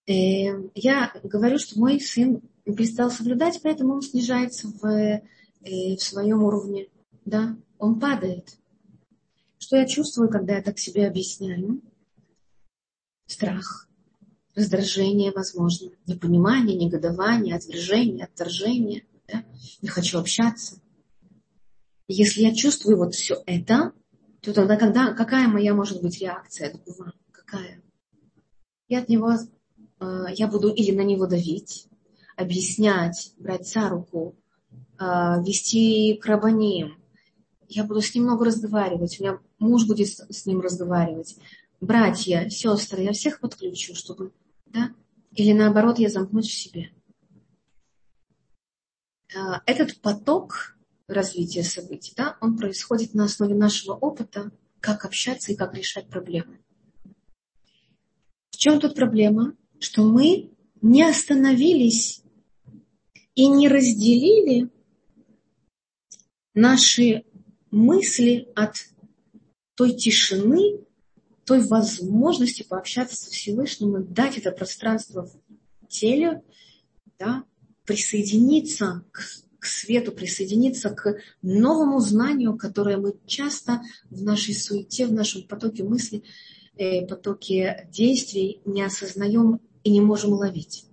[0.06, 5.22] Э, я говорю, что мой сын перестал соблюдать, поэтому он снижается в, э,
[5.64, 6.88] в своем уровне.
[7.24, 8.58] Да, он падает.
[9.58, 11.80] Что я чувствую, когда я так себе объясняю?
[13.26, 13.88] Страх,
[14.56, 19.06] раздражение, возможно, непонимание, негодование, отвержение, отторжение.
[19.28, 19.44] Да?
[19.80, 20.80] Не хочу общаться.
[22.08, 23.92] Если я чувствую вот все это,
[24.40, 26.74] то тогда когда, какая моя может быть реакция?
[27.30, 27.80] Какая?
[28.88, 29.30] Я от него
[30.34, 31.88] я буду или на него давить,
[32.36, 34.36] объяснять, брать за руку,
[34.98, 35.04] э,
[35.44, 36.98] вести к рабаним.
[37.68, 41.36] Я буду с ним много разговаривать, у меня муж будет с ним разговаривать,
[41.80, 44.32] братья, сестры, я всех подключу, чтобы,
[44.66, 44.90] да,
[45.32, 46.90] или наоборот, я замкнусь в себе.
[49.34, 55.56] Э, этот поток развития событий, да, он происходит на основе нашего опыта, как общаться и
[55.56, 56.58] как решать проблемы.
[58.50, 59.54] В чем тут проблема?
[59.82, 62.22] Что мы не остановились
[63.34, 64.70] и не разделили
[66.54, 67.24] наши
[67.70, 68.76] мысли от
[69.74, 70.80] той тишины,
[71.44, 75.28] той возможности пообщаться со Всевышним и дать это пространство
[75.80, 76.42] в теле,
[77.18, 77.44] да,
[77.84, 79.20] присоединиться к,
[79.58, 85.82] к свету, присоединиться к новому знанию, которое мы часто в нашей суете, в нашем потоке
[85.82, 86.22] мысли,
[86.76, 90.86] э, потоке действий не осознаем и не можем ловить.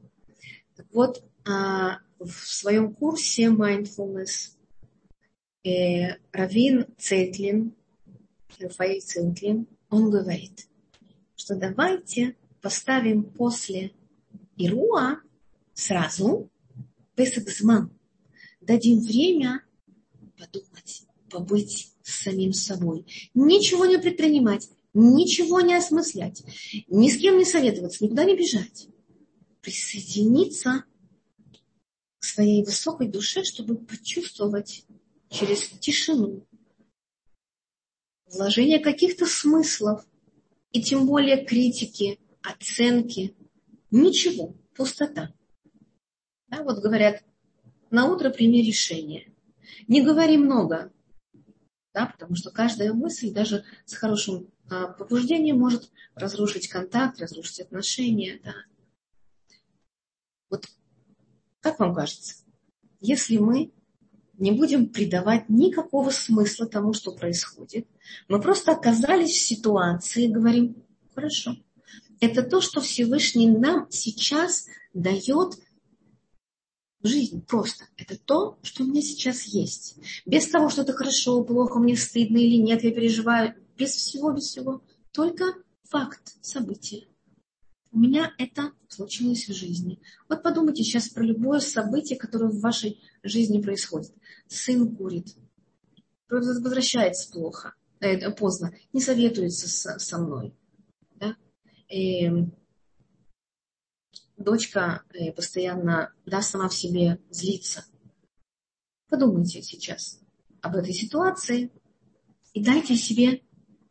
[0.75, 4.56] Так вот, а, в своем курсе Mindfulness
[5.63, 7.75] э, Равин Цейтлин,
[8.60, 10.67] Рафаэль Цейтлин, он говорит,
[11.36, 13.93] что давайте поставим после
[14.58, 15.21] Ируа
[15.73, 16.49] сразу
[17.15, 17.91] Песакзман,
[18.62, 19.63] дадим время
[20.38, 26.43] подумать, побыть с самим собой, ничего не предпринимать, ничего не осмыслять,
[26.88, 28.88] ни с кем не советоваться, никуда не бежать.
[29.62, 30.86] Присоединиться
[32.20, 34.86] к своей высокой душе, чтобы почувствовать
[35.30, 36.45] через тишину
[38.32, 40.05] вложение каких-то смыслов
[40.72, 43.36] и тем более критики, оценки.
[43.91, 45.34] Ничего, пустота.
[46.47, 47.24] Да, вот говорят,
[47.89, 49.34] на утро прими решение.
[49.88, 50.91] Не говори много,
[51.94, 58.40] да, потому что каждая мысль, даже с хорошим а, побуждение может разрушить контакт, разрушить отношения.
[58.44, 58.54] Да.
[60.50, 60.68] Вот
[61.62, 62.36] как вам кажется,
[63.00, 63.72] если мы
[64.38, 67.88] не будем придавать никакого смысла тому, что происходит,
[68.28, 70.84] мы просто оказались в ситуации и говорим,
[71.14, 71.58] хорошо,
[72.22, 75.56] это то, что Всевышний нам сейчас дает
[77.04, 77.86] жизнь просто.
[77.97, 79.97] Это то, что у меня сейчас есть.
[80.26, 83.56] Без того, что это хорошо, плохо, мне стыдно или нет, я переживаю.
[83.78, 84.84] Без всего, без всего.
[85.12, 87.08] Только факт, события.
[87.91, 90.00] У меня это случилось в жизни.
[90.28, 94.14] Вот подумайте сейчас про любое событие, которое в вашей жизни происходит.
[94.47, 95.36] Сын курит,
[96.30, 100.54] возвращается плохо, э, поздно, не советуется со, со мной.
[101.16, 101.36] Да?
[101.89, 102.54] И эм,
[104.40, 107.86] дочка э, постоянно да, сама в себе злится.
[109.10, 110.20] Подумайте сейчас
[110.62, 111.72] об этой ситуации
[112.54, 113.42] и дайте себе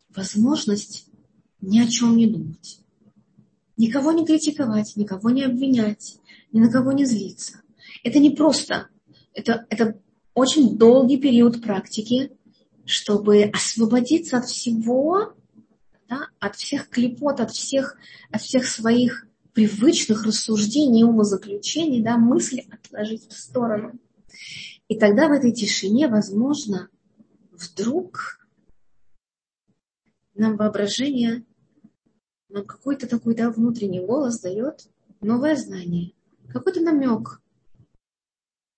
[0.09, 1.07] возможность
[1.61, 2.81] ни о чем не думать.
[3.77, 6.19] Никого не критиковать, никого не обвинять,
[6.53, 7.61] ни на кого не злиться.
[8.03, 8.89] Это не просто.
[9.35, 10.01] Это, это
[10.35, 12.33] очень долгий период практики,
[12.85, 15.35] чтобы освободиться от всего,
[16.09, 17.97] да, от всех клепот, от всех,
[18.31, 19.28] от всех своих
[19.59, 23.99] привычных рассуждений, умозаключений, да, мысли отложить в сторону.
[24.87, 26.89] И тогда в этой тишине, возможно,
[27.51, 28.39] вдруг
[30.35, 31.45] нам воображение
[32.49, 34.89] нам какой-то такой да, внутренний голос дает
[35.21, 36.13] новое знание,
[36.53, 37.43] какой-то намек,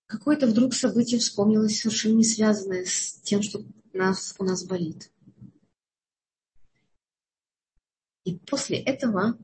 [0.06, 3.62] какое-то вдруг событие вспомнилось совершенно не связанное с тем, что
[3.92, 5.12] нас, у нас болит.
[8.24, 9.36] И после этого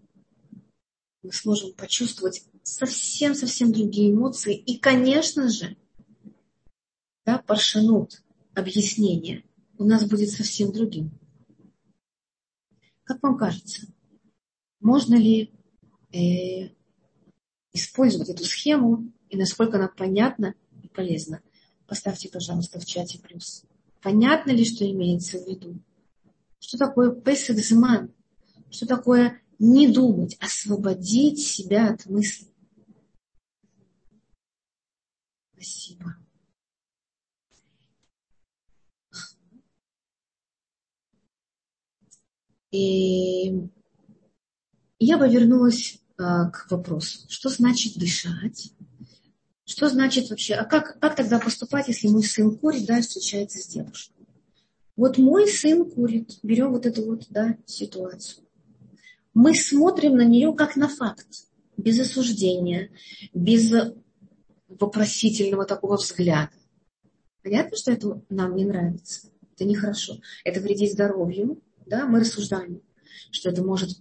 [1.26, 4.56] мы сможем почувствовать совсем-совсем другие эмоции.
[4.56, 5.76] И, конечно же,
[7.24, 8.22] да, паршанут,
[8.54, 9.44] объяснение
[9.76, 11.10] у нас будет совсем другим.
[13.02, 13.88] Как вам кажется,
[14.80, 15.52] можно ли
[16.12, 16.70] э,
[17.72, 21.42] использовать эту схему и насколько она понятна и полезна.
[21.88, 23.64] Поставьте, пожалуйста, в чате плюс.
[24.00, 25.80] Понятно ли, что имеется в виду?
[26.60, 28.12] Что такое песэдзман?
[28.70, 32.52] Что такое не думать, освободить себя от мыслей?
[35.54, 36.16] Спасибо.
[42.70, 43.70] И
[44.98, 48.72] я бы вернулась а, к вопросу, что значит дышать?
[49.64, 53.66] Что значит вообще, а как, как тогда поступать, если мой сын курит, да, встречается с
[53.66, 54.26] девушкой?
[54.94, 58.45] Вот мой сын курит, берем вот эту вот, да, ситуацию.
[59.36, 61.26] Мы смотрим на нее как на факт,
[61.76, 62.88] без осуждения,
[63.34, 63.70] без
[64.66, 66.52] вопросительного такого взгляда.
[67.42, 72.80] Понятно, что это нам не нравится, это нехорошо, это вредит здоровью, да, мы рассуждаем,
[73.30, 73.98] что это может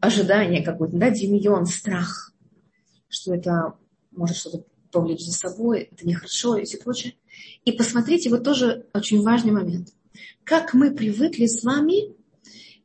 [0.00, 2.34] ожидание какое-то, да, демион, страх,
[3.08, 3.78] что это
[4.10, 7.14] может что-то повлечь за собой, это нехорошо и все прочее.
[7.64, 9.94] И посмотрите, вот тоже очень важный момент.
[10.44, 12.14] Как мы привыкли с вами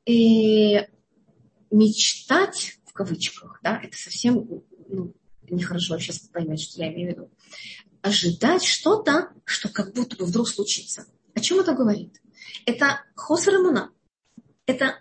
[0.09, 0.87] э,
[1.71, 5.13] мечтать, в кавычках, да, это совсем ну,
[5.49, 7.31] нехорошо, сейчас поймете, что я имею в виду,
[8.01, 11.05] ожидать что-то, что как будто бы вдруг случится.
[11.33, 12.21] О чем это говорит?
[12.65, 13.91] Это хосарамуна.
[14.65, 14.99] Это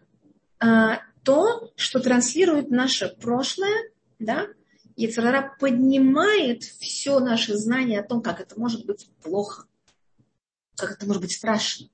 [0.58, 4.48] а, то, что транслирует наше прошлое, да,
[4.96, 9.66] Яцерара поднимает все наше знание о том, как это может быть плохо,
[10.76, 11.88] как это может быть страшно.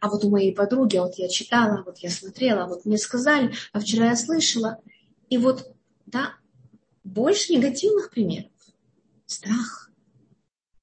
[0.00, 3.80] А вот у моей подруги, вот я читала, вот я смотрела, вот мне сказали, а
[3.80, 4.80] вчера я слышала.
[5.28, 5.74] И вот,
[6.06, 6.34] да,
[7.04, 8.50] больше негативных примеров.
[9.26, 9.90] Страх.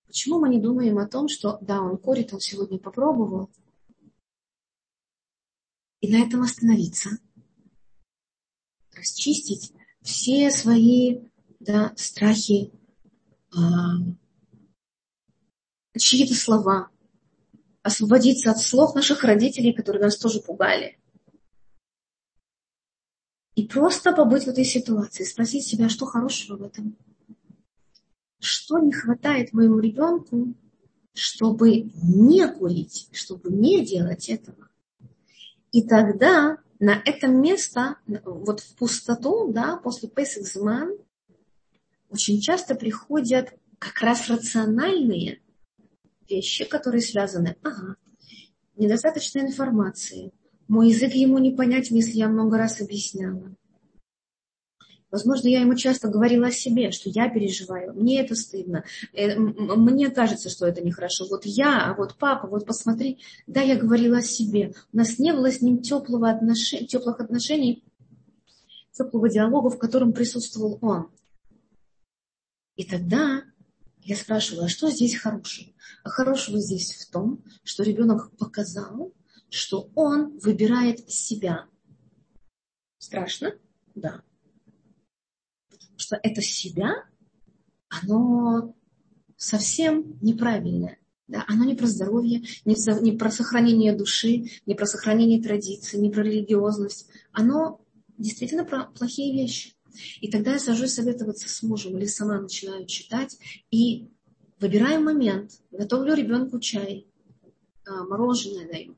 [0.07, 3.49] Почему мы не думаем о том, что, да, он курит, он сегодня попробовал,
[6.01, 7.09] и на этом остановиться–
[8.99, 11.21] расчистить все свои
[11.59, 12.71] да, страхи,
[13.55, 13.97] а,
[15.97, 16.89] чьи-то слова,
[17.83, 20.97] освободиться от слов наших родителей, которые нас тоже пугали.
[23.55, 26.95] И просто побыть в этой ситуации, спросить себя, что хорошего в этом.
[28.39, 30.53] Что не хватает моему ребенку,
[31.13, 34.69] чтобы не курить, чтобы не делать этого.
[35.71, 40.97] И тогда на это место, вот в пустоту, да, после Песикзман,
[42.09, 45.41] очень часто приходят как раз рациональные
[46.29, 47.95] вещи, которые связаны, ага,
[48.75, 50.31] недостаточно информации,
[50.67, 53.55] мой язык ему не понять, если я много раз объясняла.
[55.11, 60.11] Возможно, я ему часто говорила о себе, что я переживаю, мне это стыдно, э, мне
[60.11, 61.25] кажется, что это нехорошо.
[61.27, 63.19] Вот я, а вот папа, вот посмотри.
[63.47, 64.75] Да, я говорила о себе.
[64.93, 66.69] У нас не было с ним теплого отнош...
[66.87, 67.83] теплых отношений,
[68.91, 71.09] теплого диалога, в котором присутствовал он.
[72.75, 73.43] И тогда
[74.09, 75.71] я спрашивала, а что здесь хорошего?
[76.03, 79.13] А хорошего здесь в том, что ребенок показал,
[79.49, 81.65] что он выбирает себя.
[82.97, 83.53] Страшно?
[83.95, 84.23] Да
[85.99, 87.03] что это себя,
[87.89, 88.75] оно
[89.37, 90.97] совсем неправильное.
[91.27, 95.99] Да, оно не про здоровье, не, за, не про сохранение души, не про сохранение традиций,
[95.99, 97.07] не про религиозность.
[97.31, 97.81] Оно
[98.17, 99.75] действительно про плохие вещи.
[100.21, 103.37] И тогда я сажусь советоваться с мужем или сама начинаю читать
[103.71, 104.09] и
[104.59, 107.07] выбираю момент, готовлю ребенку чай,
[107.85, 108.95] а, мороженое даю.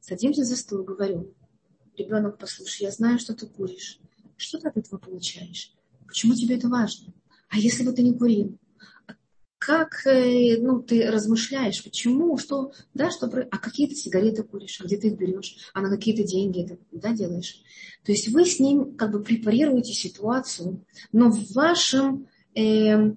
[0.00, 1.34] Садимся за стол, говорю,
[1.96, 3.98] ребенок, послушай, я знаю, что ты куришь.
[4.36, 5.72] Что ты от этого получаешь?
[6.06, 7.12] Почему тебе это важно?
[7.48, 8.58] А если бы ты не курил?
[9.66, 14.84] Как э, ну, ты размышляешь, почему, что, да, что, а какие ты сигареты куришь, а
[14.84, 17.62] где ты их берешь, а на какие-то деньги это да, делаешь.
[18.04, 23.12] То есть вы с ним как бы препарируете ситуацию, но в вашем, э,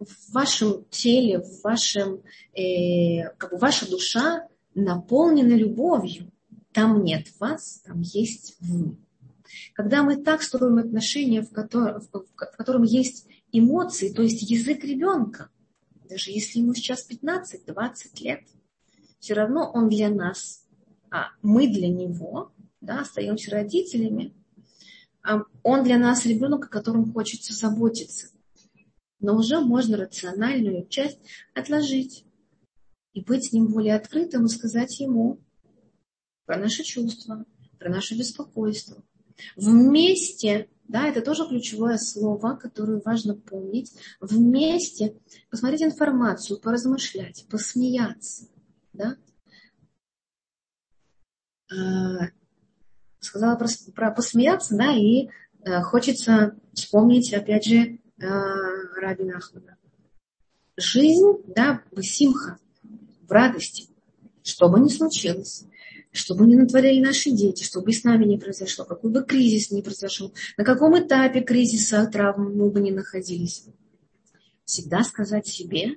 [0.00, 2.20] в вашем теле, в вашем,
[2.52, 6.32] э, как бы ваша душа наполнена любовью.
[6.72, 8.96] Там нет вас, там есть вы.
[9.74, 13.28] Когда мы так строим отношения, в котором, в котором есть
[13.58, 15.48] эмоции, то есть язык ребенка,
[16.08, 18.42] даже если ему сейчас 15-20 лет,
[19.20, 20.66] все равно он для нас,
[21.10, 24.34] а мы для него, да, остаемся родителями,
[25.22, 28.28] а он для нас ребенок, о котором хочется заботиться.
[29.20, 31.18] Но уже можно рациональную часть
[31.54, 32.26] отложить
[33.14, 35.40] и быть с ним более открытым и сказать ему
[36.44, 37.46] про наши чувства,
[37.78, 39.02] про наше беспокойство.
[39.56, 45.16] Вместе, да, это тоже ключевое слово, которое важно помнить, вместе
[45.50, 48.48] посмотреть информацию, поразмышлять, посмеяться,
[48.92, 49.16] да.
[51.72, 52.28] А,
[53.20, 55.28] сказала про, про посмеяться, да, и
[55.64, 57.98] э, хочется вспомнить, опять же, э,
[58.96, 59.76] Рабина Ахмада.
[60.76, 62.58] Жизнь, да, симха,
[63.22, 63.88] в радости,
[64.42, 65.64] что бы ни случилось,
[66.14, 69.72] что бы ни натворили наши дети, что бы с нами не произошло, какой бы кризис
[69.72, 73.66] ни произошел, на каком этапе кризиса, травмы мы бы ни находились.
[74.64, 75.96] Всегда сказать себе,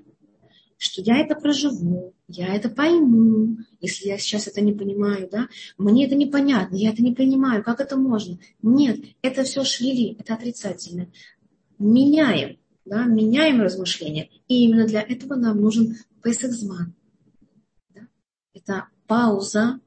[0.79, 6.07] что я это проживу, я это пойму, если я сейчас это не понимаю, да, мне
[6.07, 8.39] это непонятно, я это не понимаю, как это можно.
[8.63, 11.11] Нет, это все швели, это отрицательно.
[11.77, 14.29] Меняем, да, меняем размышления.
[14.47, 16.95] И именно для этого нам нужен Песахзман.
[17.93, 18.07] Да?
[18.53, 19.79] Это пауза,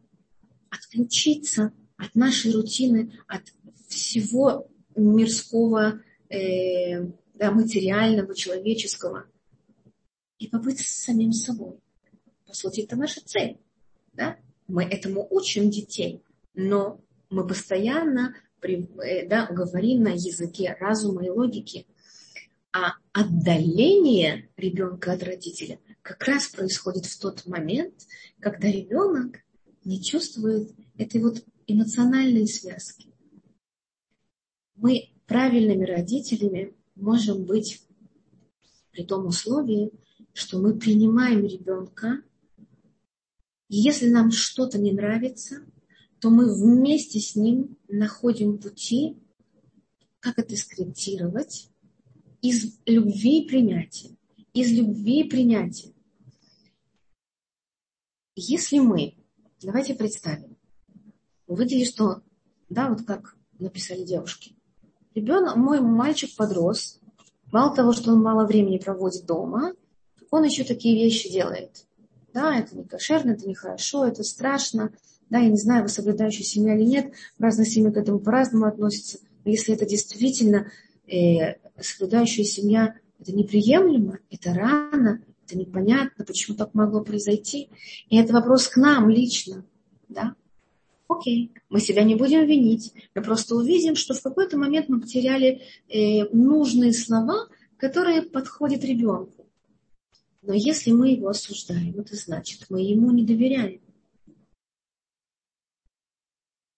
[0.71, 3.43] отключиться от нашей рутины, от
[3.89, 7.05] всего мирского, э,
[7.35, 9.27] да, материального, человеческого–
[10.41, 11.79] и побыть с самим собой.
[12.47, 13.59] По сути, это наша цель.
[14.15, 14.39] Да?
[14.67, 16.23] Мы этому учим детей,
[16.55, 21.87] но мы постоянно э, да, говорим на языке разума и логики.
[22.73, 27.95] А отдаление ребенка от родителя как раз происходит в тот момент,
[28.41, 29.41] когда ребенок
[29.91, 33.13] не чувствует этой вот эмоциональной связки.
[34.77, 37.83] Мы правильными родителями можем быть
[38.93, 39.91] при том условии,
[40.33, 42.23] что мы принимаем ребенка,
[43.69, 45.67] и если нам что-то не нравится,
[46.21, 49.19] то мы вместе с ним находим пути,
[50.21, 51.69] как это скорректировать
[52.43, 54.17] из любви и принятия.
[54.55, 55.93] Из любви и принятия.
[58.37, 59.20] Если мы,
[59.63, 60.57] давайте представим,
[61.47, 62.23] увидели, что,
[62.69, 64.57] да, вот как написали девушки,
[65.15, 67.01] ребенок, мой мальчик подрос,
[67.53, 69.75] мало того, что он мало времени проводит дома,
[70.31, 71.87] он еще такие вещи делает.
[72.33, 74.93] Да, это не кошерно, это нехорошо, это страшно.
[75.29, 79.19] Да, я не знаю, вы соблюдающая семья или нет, разные семьи к этому по-разному относятся.
[79.45, 80.71] Но если это действительно
[81.07, 87.71] э, соблюдающая семья, это неприемлемо, это рано, это непонятно, почему так могло произойти.
[88.09, 89.67] И это вопрос к нам лично.
[90.09, 90.37] Да?
[91.09, 92.93] Окей, мы себя не будем винить.
[93.15, 99.47] Мы просто увидим, что в какой-то момент мы потеряли э, нужные слова, которые подходят ребенку.
[100.43, 103.81] Но если мы его осуждаем, это значит, мы ему не доверяем.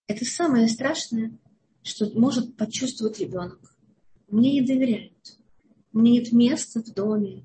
[0.09, 1.39] Это самое страшное,
[1.83, 3.61] что может почувствовать ребенок.
[4.29, 5.39] Мне не доверяют.
[5.93, 7.45] Мне нет места в доме.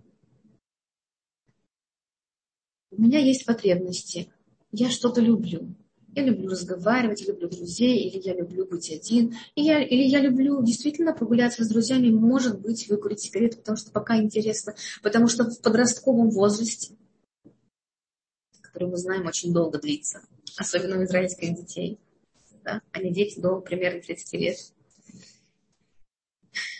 [2.92, 4.32] У меня есть потребности.
[4.72, 5.76] Я что-то люблю.
[6.16, 10.20] Я люблю разговаривать, я люблю друзей, или я люблю быть один, и я, или я
[10.20, 14.74] люблю действительно прогуляться с друзьями, может быть, выкурить сигарету, потому что пока интересно,
[15.04, 16.96] потому что в подростковом возрасте,
[18.62, 20.22] который мы знаем очень долго длится,
[20.58, 22.00] особенно у израильских детей,
[22.64, 24.58] да, они дети до примерно 30 лет,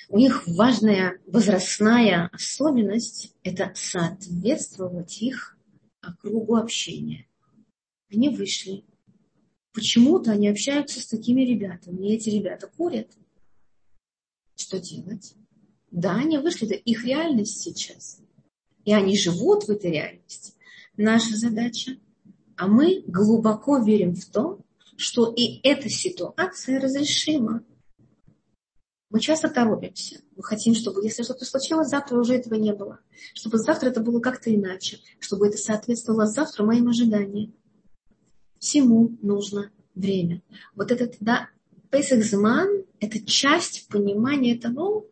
[0.10, 5.57] у них важная возрастная особенность– это соответствовать их
[6.14, 7.28] кругу общения.
[8.10, 8.86] Они вышли,
[9.78, 13.12] Почему-то они общаются с такими ребятами, и эти ребята курят.
[14.55, 15.36] что делать?
[15.91, 18.20] Да, они вышли, это их реальность сейчас.
[18.86, 20.53] И они живут в этой реальности.
[20.97, 21.95] Наша задача,
[22.55, 24.60] а мы глубоко верим в то,
[24.95, 27.64] что и эта ситуация разрешима.
[29.10, 30.22] Мы часто торопимся.
[30.36, 32.99] Мы хотим, чтобы если что-то случилось, завтра уже этого не было.
[33.34, 34.99] Чтобы завтра это было как-то иначе.
[35.20, 37.53] Чтобы это соответствовало завтра моим ожиданиям.
[38.60, 40.41] Всему нужно время.
[40.76, 41.49] Вот этот, да,
[41.89, 45.10] Песах Зман– это часть понимания того,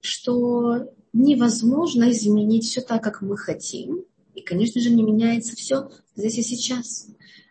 [0.00, 4.04] что невозможно изменить все так, как мы хотим.
[4.34, 7.08] И, конечно же, не меняется все здесь и сейчас.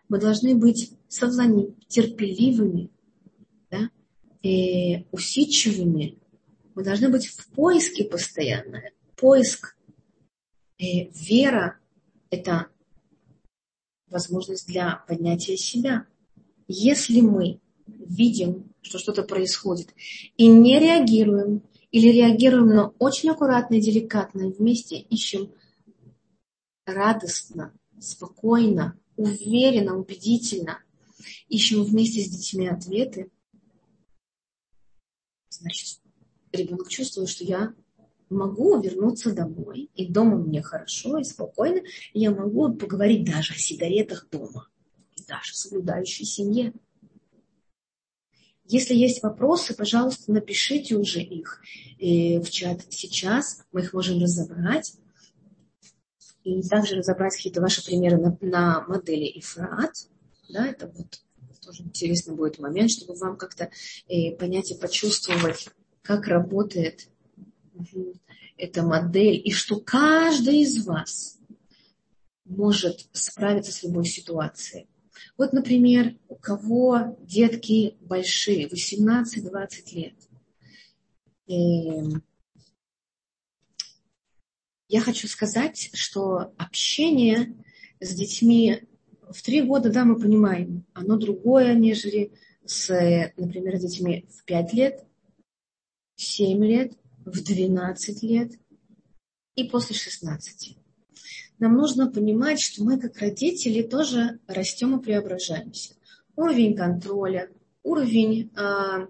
[0.08, 2.90] Мы должны быть совлани, терпеливыми,
[4.42, 6.18] и усидчивыми.
[6.74, 8.82] Мы должны быть в поиске постоянно.
[9.16, 9.76] Поиск,
[10.78, 11.78] и вера–
[12.30, 12.68] это
[14.08, 16.06] возможность для поднятия себя.
[16.68, 19.94] Если мы видим, что что-то происходит,
[20.36, 25.52] и не реагируем, или реагируем, но очень аккуратно и деликатно, вместе ищем
[26.86, 30.82] радостно, спокойно, уверенно, убедительно,
[31.48, 33.30] ищем вместе с детьми ответы,
[35.58, 36.00] значит,
[36.52, 37.74] ребенок чувствует, что я
[38.30, 41.82] могу вернуться домой, и дома мне хорошо и спокойно,
[42.12, 44.68] и я могу поговорить даже о сигаретах дома,
[45.26, 46.72] даже соблюдающей семье.
[48.70, 51.62] Если есть вопросы, пожалуйста, напишите уже их
[51.98, 53.64] э, в чат сейчас.
[53.72, 54.92] Мы их можем разобрать.
[56.44, 60.10] И также разобрать какие-то ваши примеры на, на модели ИФРАТ.
[60.50, 61.22] Да, это вот
[61.68, 63.70] тоже интересный будет момент, чтобы вам как-то
[64.08, 65.68] э, понять и почувствовать,
[66.02, 67.08] как работает
[68.56, 71.38] эта модель, и что каждый из вас
[72.46, 74.88] может справиться с любой ситуацией.
[75.36, 80.14] Вот, например, у кого детки большие, 18-20 лет.
[81.46, 82.22] И эм,
[84.88, 87.54] я хочу сказать, что общение
[88.00, 88.88] с детьми
[89.30, 92.32] в три года, да, мы понимаем, оно другое, нежели
[92.64, 92.88] с,
[93.36, 95.04] например, детьми в пять лет,
[96.16, 96.92] в семь лет,
[97.24, 98.52] в 12 лет
[99.54, 100.78] и после 16
[101.58, 105.94] нам нужно понимать, что мы как родители тоже растем и преображаемся.
[106.36, 107.50] Уровень контроля,
[107.82, 109.06] уровень э,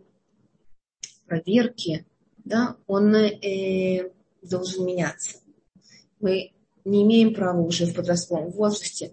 [1.26, 2.06] проверки,
[2.38, 4.10] да, он э,
[4.42, 5.38] должен меняться.
[6.20, 6.52] Мы
[6.84, 9.12] не имеем права уже в подростковом возрасте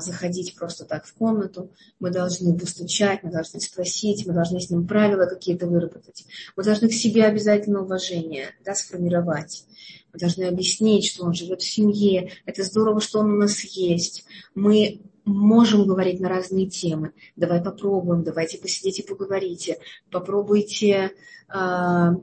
[0.00, 4.86] заходить просто так в комнату, мы должны постучать, мы должны спросить, мы должны с ним
[4.86, 6.24] правила какие-то выработать.
[6.56, 9.64] Мы должны к себе обязательно уважение да, сформировать.
[10.12, 12.32] Мы должны объяснить, что он живет в семье.
[12.44, 14.24] Это здорово, что он у нас есть.
[14.54, 17.12] Мы можем говорить на разные темы.
[17.36, 19.78] Давай попробуем, давайте посидите, поговорите.
[20.10, 21.12] Попробуйте
[21.48, 22.16] а,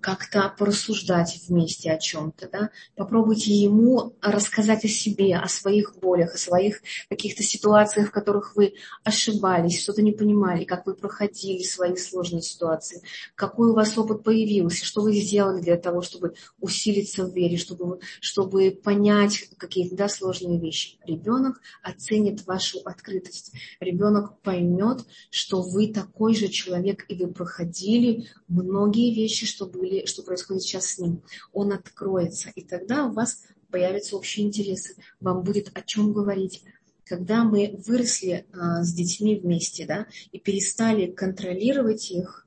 [0.00, 2.70] как-то порассуждать вместе о чем-то, да?
[2.96, 8.74] попробуйте ему рассказать о себе, о своих болях, о своих каких-то ситуациях, в которых вы
[9.02, 13.02] ошибались, что-то не понимали, как вы проходили свои сложные ситуации,
[13.34, 18.00] какой у вас опыт появился, что вы сделали для того, чтобы усилиться в вере, чтобы,
[18.20, 20.98] чтобы понять какие-то да, сложные вещи.
[21.06, 29.14] Ребенок оценит вашу открытость, ребенок поймет, что вы такой же человек, и вы проходили многие
[29.14, 31.22] вещи, чтобы были, что происходит сейчас с ним,
[31.52, 32.50] он откроется.
[32.54, 36.62] И тогда у вас появятся общие интересы, вам будет о чем говорить.
[37.04, 42.46] Когда мы выросли а, с детьми вместе, да, и перестали контролировать их,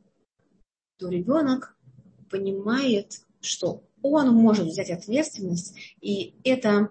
[0.97, 1.78] то ребенок
[2.30, 6.89] понимает, что он может взять ответственность, и это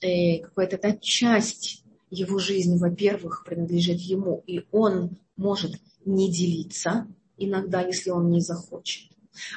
[0.00, 5.72] э, какая-то та часть его жизни, во-первых, принадлежит ему, и он может
[6.04, 7.06] не делиться,
[7.38, 9.10] иногда, если он не захочет.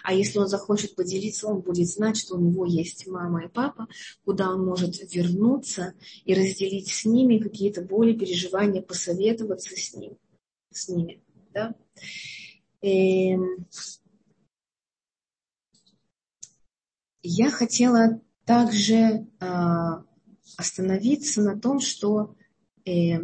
[0.04, 3.88] А если он захочет поделиться, он будет знать, что у него есть мама и папа,
[4.24, 10.18] куда он может вернуться и разделить с ними какие-то боли, переживания, посоветоваться с, ним,
[10.72, 11.24] с ними.
[11.54, 11.76] Да?
[12.82, 13.68] И эм,
[17.24, 20.04] я хотела также а,
[20.58, 22.36] остановиться на том, что
[22.86, 23.20] э,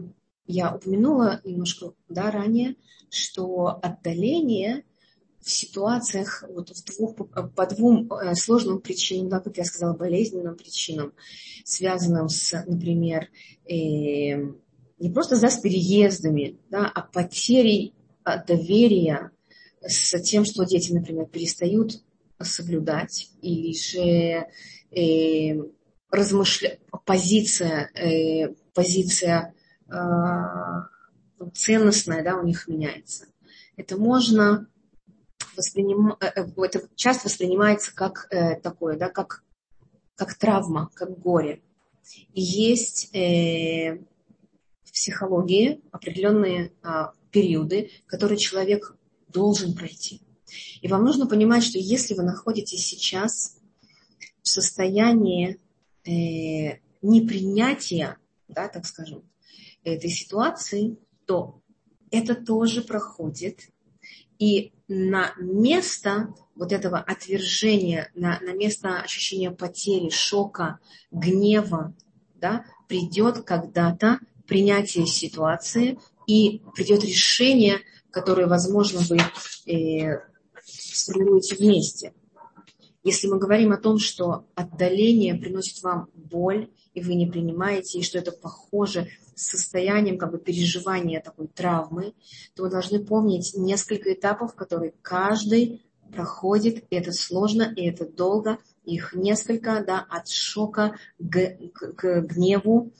[0.47, 2.75] я упомянула немножко да, ранее,
[3.09, 4.83] что отдаление
[5.41, 7.15] в ситуациях вот в двух,
[7.55, 11.13] по двум э, сложным причинам, да, как я сказала, болезненным причинам,
[11.63, 13.29] связанным с, например,
[13.65, 14.35] э,
[14.99, 17.93] не просто да, с переездами, да, а потерей
[18.45, 19.31] доверия
[19.81, 22.03] с тем, что дети, например, перестают
[22.41, 24.47] соблюдать или же
[24.91, 25.55] э,
[26.09, 26.79] размышля...
[27.05, 29.53] позиция, э, позиция
[29.89, 33.27] э, ценностная да, у них меняется.
[33.75, 34.67] Это можно
[35.55, 36.15] восприним...
[36.19, 38.29] Э, э, это часто воспринимается как
[38.63, 39.43] такое, да, как,
[40.15, 41.61] как травма, как горе.
[42.33, 43.97] И есть э,
[44.83, 48.95] в психологии определенные э, периоды, которые человек
[49.27, 50.21] должен пройти.
[50.81, 53.57] И вам нужно понимать, что если вы находитесь сейчас
[54.41, 55.59] в состоянии
[56.05, 58.17] э, непринятия,
[58.47, 59.23] да, так скажем,
[59.95, 61.61] этой ситуации, то
[62.11, 63.69] это тоже проходит.
[64.39, 70.79] И на место вот этого отвержения, на, на место ощущения потери, шока,
[71.11, 71.93] гнева,
[72.35, 77.81] да, придет когда-то принятие ситуации и придет решение,
[78.11, 79.17] которое, возможно, вы
[79.71, 80.21] э,
[80.63, 82.13] сформируете вместе.
[83.07, 88.03] Если мы говорим о том, что отдаление приносит вам боль, и вы не принимаете, и
[88.03, 92.15] что это похоже с состоянием как бы, переживания такой травмы,
[92.53, 98.57] то вы должны помнить несколько этапов, которые каждый проходит, и это сложно, и это долго,
[98.83, 102.91] их несколько, да, от шока к, к, к гневу,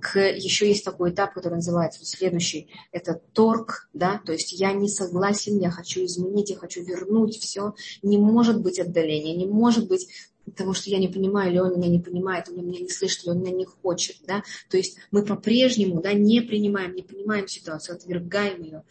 [0.00, 4.88] к, еще есть такой этап, который называется следующий, это торг, да, то есть я не
[4.88, 10.08] согласен, я хочу изменить, я хочу вернуть все, не может быть отдаления, не может быть
[10.56, 13.30] того, что я не понимаю, или он меня не понимает, он меня не слышит, или
[13.30, 17.96] он меня не хочет, да, то есть мы по-прежнему, да, не принимаем, не понимаем ситуацию,
[17.96, 18.84] отвергаем ее,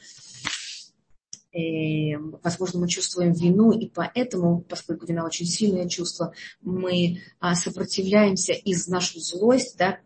[1.53, 7.55] и, э, возможно, мы чувствуем вину, и поэтому, поскольку вина очень сильное чувство, мы а,
[7.55, 9.99] сопротивляемся из нашу злость, да,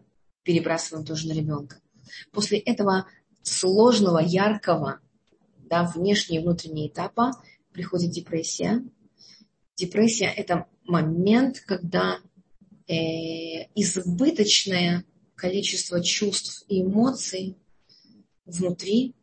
[0.44, 1.80] перебрасываем тоже на ребенка.
[2.32, 3.08] После этого
[3.44, 5.00] сложного, яркого,
[5.70, 7.32] да, внешнего и внутреннего этапа
[7.72, 8.84] приходит депрессия.
[9.76, 12.20] Депрессия– это момент, когда
[12.88, 12.94] э,
[13.76, 17.58] избыточное количество чувств и эмоций
[18.46, 19.16] внутри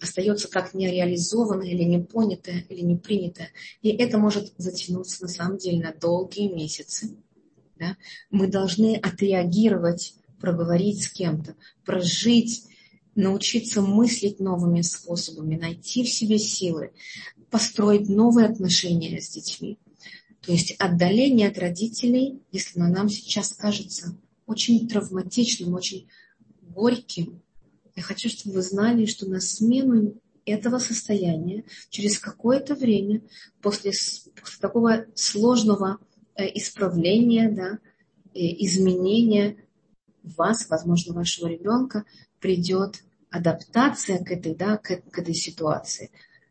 [0.00, 3.50] остается как нереализованное или не понятое, или не принятое.
[3.80, 7.16] И это может затянуться на самом деле на долгие месяцы.
[7.76, 7.96] Да?
[8.30, 10.14] Мы должны отреагировать
[10.44, 12.64] проговорить с кем-то, прожить,
[13.14, 16.92] научиться мыслить новыми способами, найти в себе силы,
[17.50, 19.78] построить новые отношения с детьми.
[20.42, 26.08] То есть отдаление от родителей, если оно нам сейчас кажется очень травматичным, очень
[26.60, 27.40] горьким,
[27.96, 30.14] я хочу, чтобы вы знали, что на смену
[30.44, 33.22] этого состояния через какое-то время,
[33.62, 35.98] после, после такого сложного
[36.34, 37.78] э, исправления, да,
[38.34, 38.62] э,
[40.24, 42.04] изменения, вас, возможно, вашего ребенка
[42.40, 46.10] придет адаптация к этой, да, к, к этой ситуации,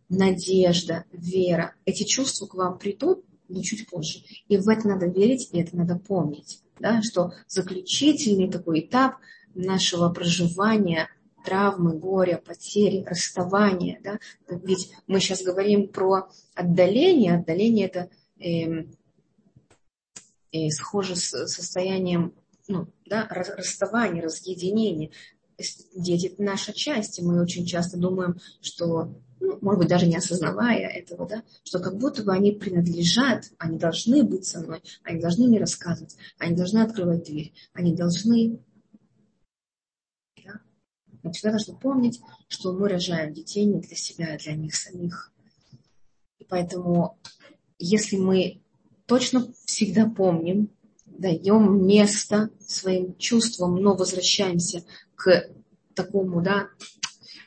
[0.09, 1.73] надежда, вера.
[1.85, 4.19] Эти чувства к вам придут, но чуть позже.
[4.47, 9.15] И в это надо верить, и это надо помнить, да, что заключительный такой этап
[9.53, 11.09] нашего проживания
[11.45, 13.99] травмы, горя, потери, расставания.
[14.03, 14.17] Да?
[14.49, 17.35] Ведь мы сейчас говорим про отдаление.
[17.35, 18.09] Отдаление это
[18.39, 18.85] э,
[20.53, 22.33] э, схоже с состоянием
[22.67, 25.11] ну, да, расставание, разъединение.
[25.95, 30.87] Дети– наша часть, и мы очень часто думаем, что, ну, может быть, даже не осознавая
[30.87, 35.47] этого, да, что как будто бы они принадлежат, они должны быть со мной, они должны
[35.47, 38.59] мне рассказывать, они должны открывать дверь, они должны?
[41.21, 45.31] Мы всегда должны помнить, что мы рожаем детей не для себя, а для них самих.
[46.39, 47.17] И поэтому,
[47.79, 48.61] если мы
[49.05, 50.69] точно всегда помним,
[51.17, 54.83] даем место своим чувствам, но возвращаемся
[55.15, 55.49] к
[55.93, 56.69] такому, да,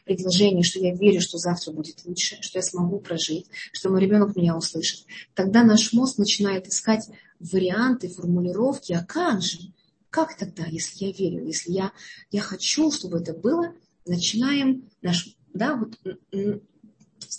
[0.04, 4.36] предложению, что я верю, что завтра будет лучше, что я смогу прожить, что мой ребенок
[4.36, 5.04] меня услышит,
[5.34, 7.08] тогда наш мозг начинает искать
[7.40, 9.72] варианты, формулировки, а как же,
[10.10, 11.92] как тогда, если я верю, если я,
[12.30, 13.74] я хочу, чтобы это было,
[14.06, 15.98] начинаем наш, да, вот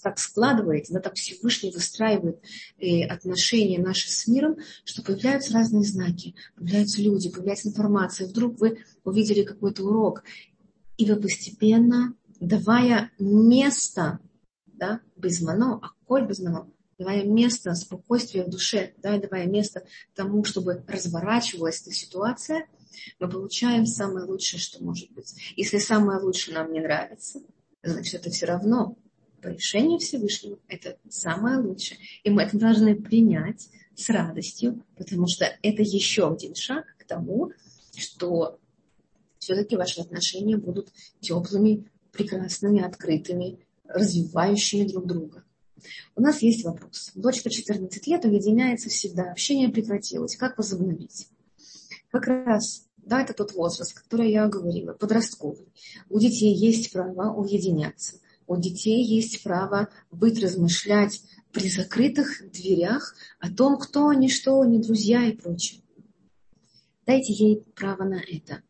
[0.02, 2.40] так складывается, да, так Всевышний выстраивает
[2.78, 8.28] э, отношения наши с миром, что появляются разные знаки, появляются люди, появляется информация.
[8.28, 10.24] Вдруг вы увидели какой-то урок,
[10.98, 14.20] и вы постепенно, давая место,
[14.66, 19.86] да, безмано, а коль безмано, давая место спокойствию в душе, да, давая место
[20.16, 22.68] тому, чтобы разворачивалась эта ситуация,
[23.20, 25.34] мы получаем самое лучшее, что может быть.
[25.56, 27.42] Если самое лучшее нам не нравится,
[27.84, 28.98] значит, это все равно
[29.48, 31.98] по решению Всевышнего это самое лучшее.
[32.26, 37.54] И мы это должны принять с радостью, потому что это еще один шаг к тому,
[37.96, 38.60] что
[39.40, 40.90] все-таки ваши отношения будут
[41.22, 45.46] теплыми, прекрасными, открытыми, развивающими друг друга.
[46.18, 47.12] У нас есть вопрос.
[47.16, 50.36] Дочка 14 лет уединяется всегда, общение прекратилось.
[50.36, 51.30] Как возобновить?
[52.12, 55.70] Как раз, да, это тот возраст, который я говорила, подростковый.
[56.10, 61.22] У детей есть право уединяться у детей есть право быть размышлять
[61.52, 65.82] при закрытых дверях о том, кто они, что они, друзья и прочее.
[67.06, 68.62] Дайте ей право на это.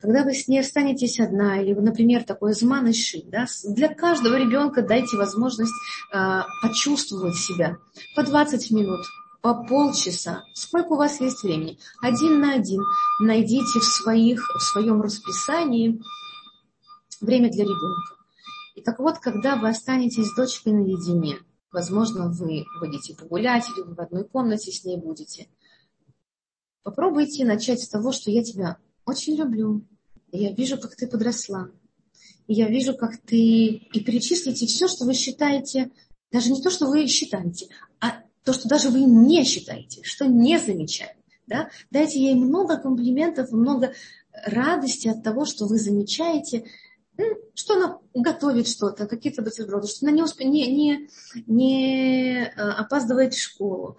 [0.00, 5.16] Когда вы с ней останетесь одна, или, например, такой зманыши, да, для каждого ребенка дайте
[5.18, 5.72] возможность
[6.14, 7.76] э, почувствовать себя
[8.16, 9.04] по 20 минут,
[9.42, 12.82] по полчаса, сколько у вас есть времени, один на один,
[13.20, 16.02] найдите в, своих, в своем расписании
[17.20, 18.19] время для ребенка.
[18.74, 21.38] И так вот, когда вы останетесь с дочкой наедине,
[21.72, 25.48] возможно, вы будете погулять, или вы в одной комнате с ней будете,
[26.82, 29.84] попробуйте начать с того, что я тебя очень люблю.
[30.32, 31.70] я вижу, как ты подросла.
[32.46, 33.36] И я вижу, как ты...
[33.36, 35.90] И перечислите все, что вы считаете,
[36.32, 37.68] даже не то, что вы считаете,
[38.00, 41.16] а то, что даже вы не считаете, что не замечаете.
[41.46, 41.70] Да?
[41.90, 43.92] Дайте ей много комплиментов, много
[44.46, 46.64] радости от того, что вы замечаете,
[47.54, 50.40] что она готовит что-то, какие-то бутерброды, что она не, усп...
[50.40, 51.08] не, не,
[51.46, 53.98] не э, опаздывает в школу,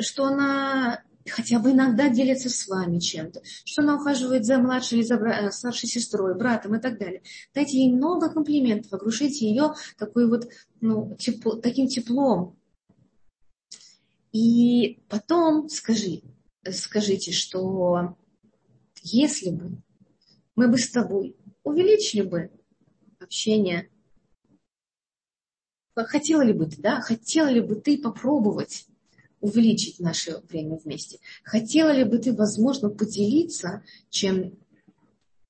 [0.00, 5.04] что она хотя бы иногда делится с вами чем-то, что она ухаживает за младшей или
[5.06, 5.50] за бра...
[5.50, 7.22] старшей сестрой, братом и так далее.
[7.54, 10.48] Дайте ей много комплиментов, окружите ее такой вот,
[10.80, 12.56] ну, тепло, таким теплом.
[14.32, 16.22] И потом скажи,
[16.70, 18.16] скажите, что
[19.02, 19.82] если бы
[20.54, 22.50] мы бы с тобой увеличили бы
[23.26, 23.90] общение,
[25.94, 28.86] хотела ли бы ты, да, хотела ли бы ты попробовать
[29.40, 31.18] увеличить наше время вместе?
[31.42, 34.54] Хотела ли бы ты, возможно, поделиться чем,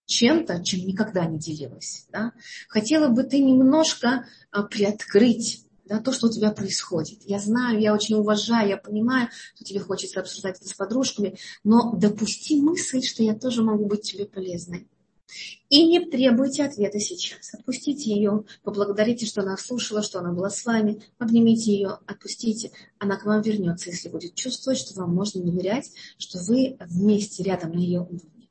[0.06, 2.06] чем-то, чем никогда не делилась?
[2.10, 2.32] Да?
[2.68, 7.20] Хотела бы ты немножко а, приоткрыть да, то, что у тебя происходит.
[7.24, 11.92] Я знаю, я очень уважаю, я понимаю, что тебе хочется обсуждать это с подружками, но
[11.92, 14.88] допусти мысль, что я тоже могу быть тебе полезной.
[15.68, 17.52] И не требуйте ответа сейчас.
[17.52, 22.70] Отпустите ее, поблагодарите, что она слушала, что она была с вами, обнимите ее, отпустите.
[22.98, 27.72] Она к вам вернется, если будет чувствовать, что вам можно доверять, что вы вместе рядом
[27.72, 28.48] на ее уровне.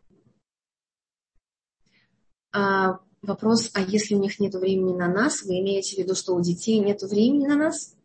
[2.52, 6.36] А вопрос, а если у них нет времени на нас, вы имеете в виду, что
[6.36, 7.96] у детей нет времени на нас?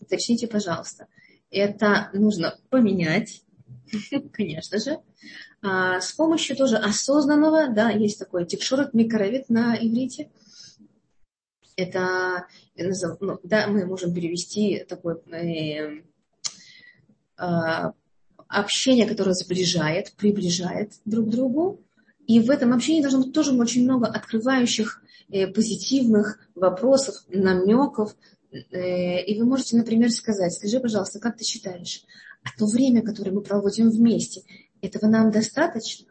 [0.00, 1.06] Уточните, пожалуйста.
[1.50, 3.42] Это нужно поменять,
[4.32, 4.98] конечно же.
[5.60, 10.30] А, с помощью тоже осознанного, да, есть такой тикшорот микровид на иврите.
[11.76, 12.46] Это,
[12.76, 16.02] ну, да, мы можем перевести такое э,
[17.38, 17.92] э,
[18.48, 21.80] общение, которое сближает, приближает друг к другу.
[22.26, 28.16] И в этом общении должно быть тоже очень много открывающих э, позитивных вопросов, намеков.
[28.50, 32.04] Э, и вы можете, например, сказать, скажи, пожалуйста, как ты считаешь,
[32.42, 34.42] а то время, которое мы проводим вместе,
[34.80, 36.06] этого нам достаточно?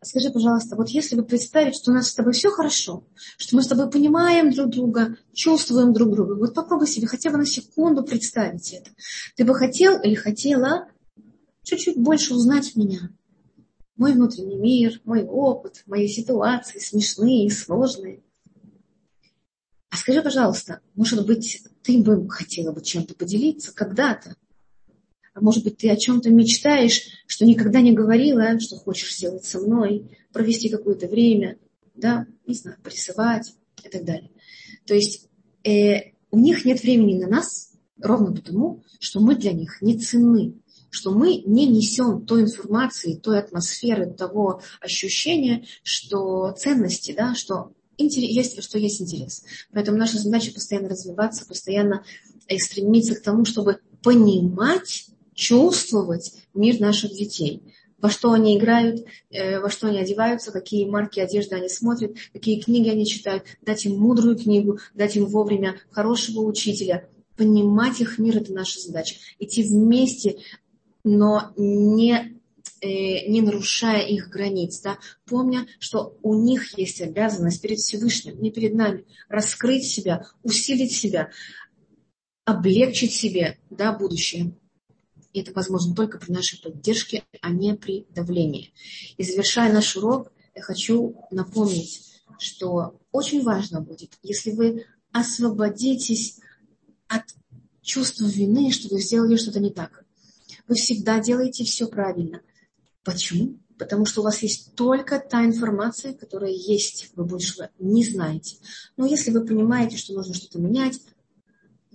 [0.00, 3.04] Скажи, пожалуйста, вот если бы представить, что у нас с тобой все хорошо,
[3.36, 7.38] что мы с тобой понимаем друг друга, чувствуем друг друга, вот попробуй себе хотя бы
[7.38, 8.90] на секунду представить это.
[9.34, 10.88] Ты бы хотел или хотела
[11.64, 13.10] чуть-чуть больше узнать меня,
[13.96, 18.22] мой внутренний мир, мой опыт, мои ситуации, смешные и сложные.
[19.90, 24.36] А скажи, пожалуйста, может быть, ты бы хотела бы чем-то поделиться когда-то?
[25.40, 30.16] Может быть, ты о чем-то мечтаешь, что никогда не говорила, что хочешь сделать со мной,
[30.32, 31.58] провести какое-то время,
[31.94, 34.30] да, не знаю, порисовать и так далее.
[34.86, 35.28] То есть
[35.64, 40.54] э, у них нет времени на нас ровно потому, что мы для них не ценны,
[40.90, 48.62] что мы не несем той информации, той атмосферы, того ощущения, что ценности, да, что есть,
[48.62, 49.44] что есть интерес.
[49.72, 52.04] Поэтому наша задача постоянно развиваться, постоянно
[52.58, 55.08] стремиться к тому, чтобы понимать
[55.38, 57.62] чувствовать мир наших детей.
[57.98, 62.60] Во что они играют, э, во что они одеваются, какие марки одежды они смотрят, какие
[62.60, 67.08] книги они читают, дать им мудрую книгу, дать им вовремя хорошего учителя.
[67.36, 69.14] Понимать их мир– это наша задача.
[69.38, 70.38] Идти вместе,
[71.04, 72.40] но не
[72.80, 78.50] э, не нарушая их границ, да, помня, что у них есть обязанность перед Всевышним, не
[78.50, 81.30] перед нами, раскрыть себя, усилить себя,
[82.44, 84.52] облегчить себе да, будущее.
[85.32, 88.72] И это возможно только при нашей поддержке, а не при давлении.
[89.16, 92.02] И завершая наш урок, я хочу напомнить,
[92.38, 96.40] что очень важно будет, если вы освободитесь
[97.08, 97.22] от
[97.82, 100.04] чувства вины, что вы сделали что-то не так.
[100.66, 102.42] Вы всегда делаете все правильно.
[103.02, 103.58] Почему?
[103.78, 108.56] Потому что у вас есть только та информация, которая есть, вы больше не знаете.
[108.96, 111.00] Но если вы понимаете, что нужно что-то менять,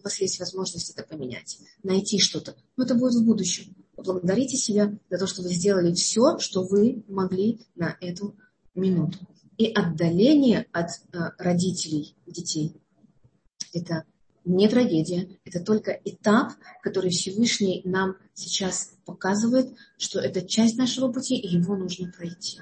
[0.04, 2.56] у вас есть возможность это поменять, найти что-то.
[2.76, 3.74] Но это будет в будущем.
[3.96, 8.36] Поблагодарите себя за то, что вы сделали все, что вы могли на эту
[8.76, 9.18] минуту.
[9.58, 12.76] И отдаление от э, родителей детей
[13.72, 14.04] Это
[14.44, 16.52] не трагедия, это только этап,
[16.82, 22.60] который Всевышний нам сейчас показывает, что это часть нашего пути, и его нужно пройти.